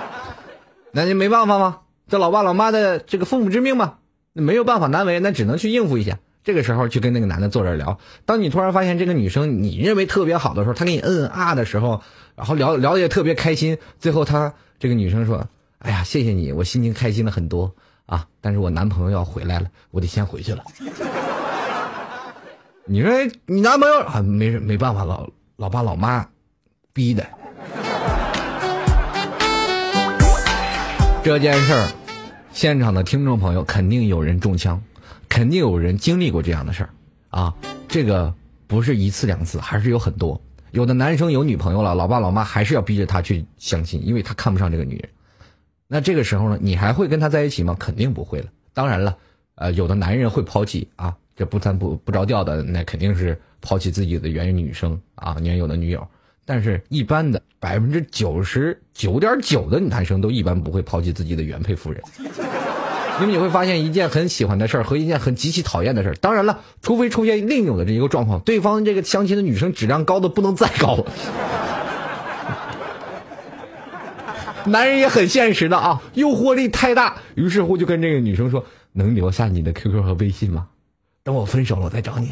[0.92, 1.78] 那就没办法吗？
[2.08, 3.94] 这老爸老妈的这个父母之命嘛，
[4.32, 6.18] 没有办法难为，那只能去应付一下。
[6.42, 7.98] 这个时候去跟那个男的坐着聊。
[8.24, 12.02] 当你突然发现这个女生你认为特别好的时候，她给你嗯嗯啊的时候，
[12.34, 15.46] 然后聊聊的也特别开心，最后她这个女生说
[15.78, 17.74] ：“哎呀，谢谢你，我心情开心了很多
[18.06, 20.64] 啊，但是我男朋友要回来了，我得先回去了。”
[22.86, 23.10] 你说
[23.46, 26.26] 你男朋友啊，没没办法，老老爸老妈
[26.92, 27.24] 逼的。
[31.22, 31.92] 这件事儿，
[32.52, 34.82] 现场的听众朋友肯定有人中枪，
[35.28, 36.90] 肯定有人经历过这样的事儿
[37.28, 37.54] 啊！
[37.86, 38.32] 这个
[38.66, 40.40] 不是一次两次，还是有很多。
[40.70, 45.08] 有的男生有女朋友了，老爸老妈还是要逼着他去相亲，因为他看不上这个女人。
[45.86, 47.76] 那这个时候呢，你还会跟他在一起吗？
[47.78, 48.46] 肯定不会了。
[48.72, 49.18] 当然了，
[49.56, 56.06] 呃，有的男人会抛弃啊，这不三不不着调的，那肯定是抛弃自己的原女生啊，原有的女友。
[56.44, 62.02] 但是，一般的百分之九十九点九的男生都一般不会抛弃自己的原配夫人，
[63.22, 66.14] 因为你会发现一件很喜欢的事儿和一件很极其讨厌的事儿。
[66.16, 71.06] 当然了，除非出现另有的这一个状况，对方这个相亲的女生质量高的不能再高了。
[74.66, 78.62] 男人也很现实的啊，诱惑力太大，于是乎就跟这个女生说
[78.92, 80.66] ：“能留下你的 QQ 和微信吗？
[81.22, 82.28] 等我分手了我再找你。”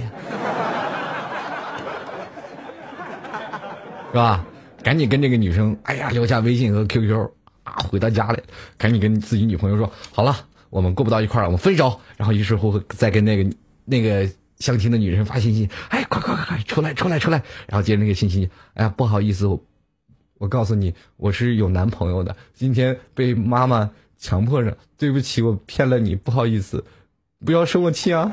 [4.11, 4.45] 是吧？
[4.82, 7.28] 赶紧跟这个女生，哎呀，留下微信和 QQ
[7.64, 8.43] 啊，回到家里，
[8.78, 10.34] 赶紧跟自己女朋友说，好了，
[10.70, 12.01] 我们过不到一块儿，我们分手。
[12.16, 13.51] 然后于是乎再跟那个
[13.84, 14.26] 那个
[14.61, 17.43] 相亲的女人发信息，哎，快快快，出来出来出来。
[17.66, 19.62] 然后接着那个信息，哎呀，不好意思，我
[20.39, 26.82] 我告诉你，我是有男朋友的，今天被妈妈强迫着，对不起，我骗了你，不好意思，
[27.45, 28.32] 不要生我气啊。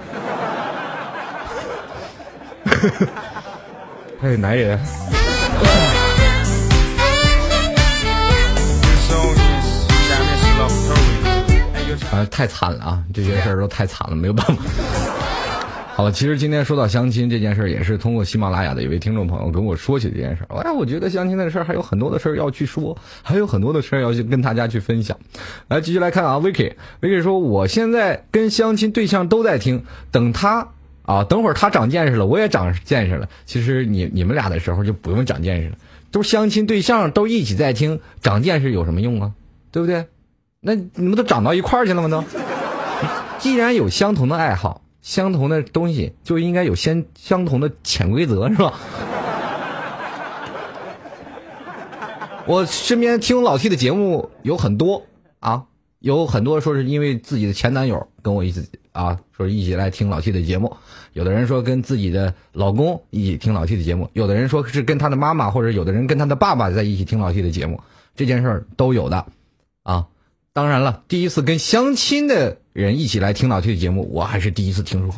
[4.20, 4.80] 还有，男人。
[12.12, 13.04] 啊，太惨了啊！
[13.14, 14.56] 这些事儿都太惨了，没有办法。
[15.96, 20.58] 好了，其实今天说到相亲这件事儿，也是通过喜马拉雅的一位听众朋友跟我说起这件事儿。
[20.60, 25.18] 哎，我觉得相亲的事儿还有很多的事儿要去说，还有很多的事儿要去跟大家去分享。
[25.68, 30.68] 来，继续来看啊，Vicky，Vicky 说，我现在跟相亲对象都在听，等他
[31.06, 33.30] 啊，等会儿他长见识了，我也长见识了。
[33.45, 35.78] 其实你你们俩的时候就不用长见识了，
[36.12, 39.32] 都相亲对象都一起在听，长见识有什么用啊？
[39.72, 40.08] 对不对？
[40.62, 42.10] 那你们都长到一块儿去了吗？
[42.10, 42.24] 都，
[43.38, 48.74] 既然有相同的爱好，相同的东西，就应该有相相同的潜规则，是吧？
[52.47, 55.03] 我身边听老 T 的节目有很多
[55.39, 55.66] 啊，
[55.99, 60.70] 有很多说是因为自己的前男友跟我一起啊，说一起来听老 T 的节目；
[61.12, 67.82] 有的人说跟自己的老公一起听老 T 的节目；有的人说是跟他的妈妈，或者有的人跟他的爸爸在一起听老 T 的节目。
[68.16, 69.26] 这件事儿都有的
[69.84, 70.08] 啊。
[70.54, 75.14] 当然了，第一次跟相亲的人一起来听老 T 的节目，我还是第一次听说。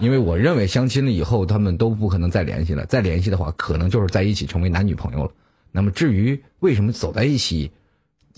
[0.00, 2.84] 因为我认为相亲了以后，他们都不可能再联系了。
[2.86, 5.30] 再联系的话，可能就是在一起成为男女朋友了。
[5.70, 7.70] 那么至于为什么走在一起，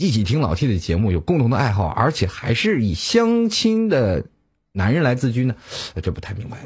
[0.00, 4.24] 一起听老 T 的节目，有共同的爱好，而且还是以相亲的
[4.72, 5.54] 男人来自居呢？
[6.02, 6.56] 这不太明白。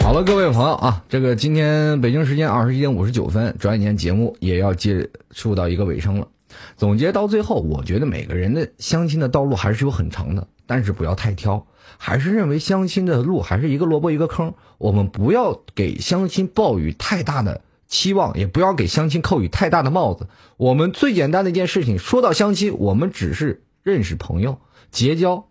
[0.00, 6.26] 好了，各位朋友啊，这个今天北京时间二十一点五十九分，转眼间节目也要结束到一个尾声了。
[6.76, 11.64] 总结到最后，我觉得每个人的相亲的道路还是有很长的，但是不要太挑，
[11.98, 14.52] 还是认为相亲的路还是一个萝卜一个坑。
[14.78, 20.28] 我们不要给相亲抱有太大的期望，也不要给相亲扣以太大的帽子。
[20.56, 24.58] 我们最简单的一件事情，说到相亲，我们只是认识朋友，
[24.90, 25.46] 结交。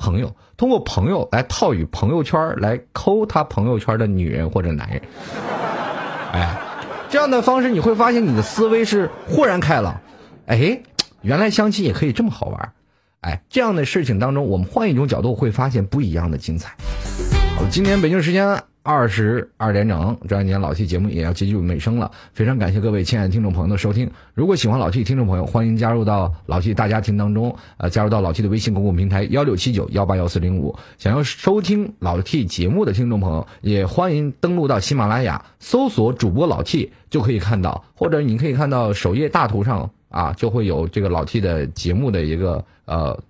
[0.00, 5.02] 朋友通过朋友来套与朋友圈来抠他朋友圈的女人或者男人，
[6.30, 6.56] 哎，
[7.10, 10.00] 这样的方式你会发现你的思维是豁然开朗，
[10.46, 10.82] 哎，
[11.20, 12.72] 原来相亲也可以这么好玩，
[13.22, 16.76] 哎，这样的事情当中，我们换一种角度会发现不一样的精彩。
[17.70, 18.62] 今天北京时间。
[18.84, 22.10] 二十二点整，转眼间老 T 节目也要接近尾声了。
[22.32, 24.10] 非常感谢各位亲爱的听众朋友的收听。
[24.32, 30.74] 如果喜欢老 T 听众朋友，欢迎加入到老 T 大家庭当中，呃，加入到老 T 的微信公共平台幺六七九幺八幺四零五。
[30.96, 43.20] 想要收听老 T 节目的听众朋友，也欢迎登录到喜马拉雅，搜索主播老 T 就可以看到，或者你可以看到首页大图上啊，就会有这个老 T 的节目的一个呃。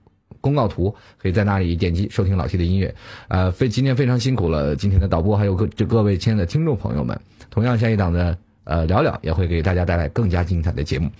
[0.41, 2.95] 公告图可以在那里点击收听老 T 的音乐，
[3.28, 7.18] 呃，非今天非常辛苦了，今天的导播还有各这各位亲爱的听众朋友们，
[7.51, 11.11] 同样下一档的呃聊聊也会给大家带来更加精彩的节目，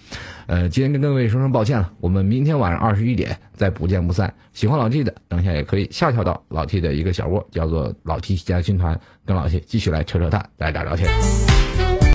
[0.47, 4.33] 呃，今天跟各位说声抱歉了，我们明天晚上二十一点再不见不散。
[4.53, 11.09] 喜欢老 T 的，等一下也可以下跳到老 T 的一个小窝，叫做老 T 家军团，跟老 T 继续来扯扯淡，来聊聊天。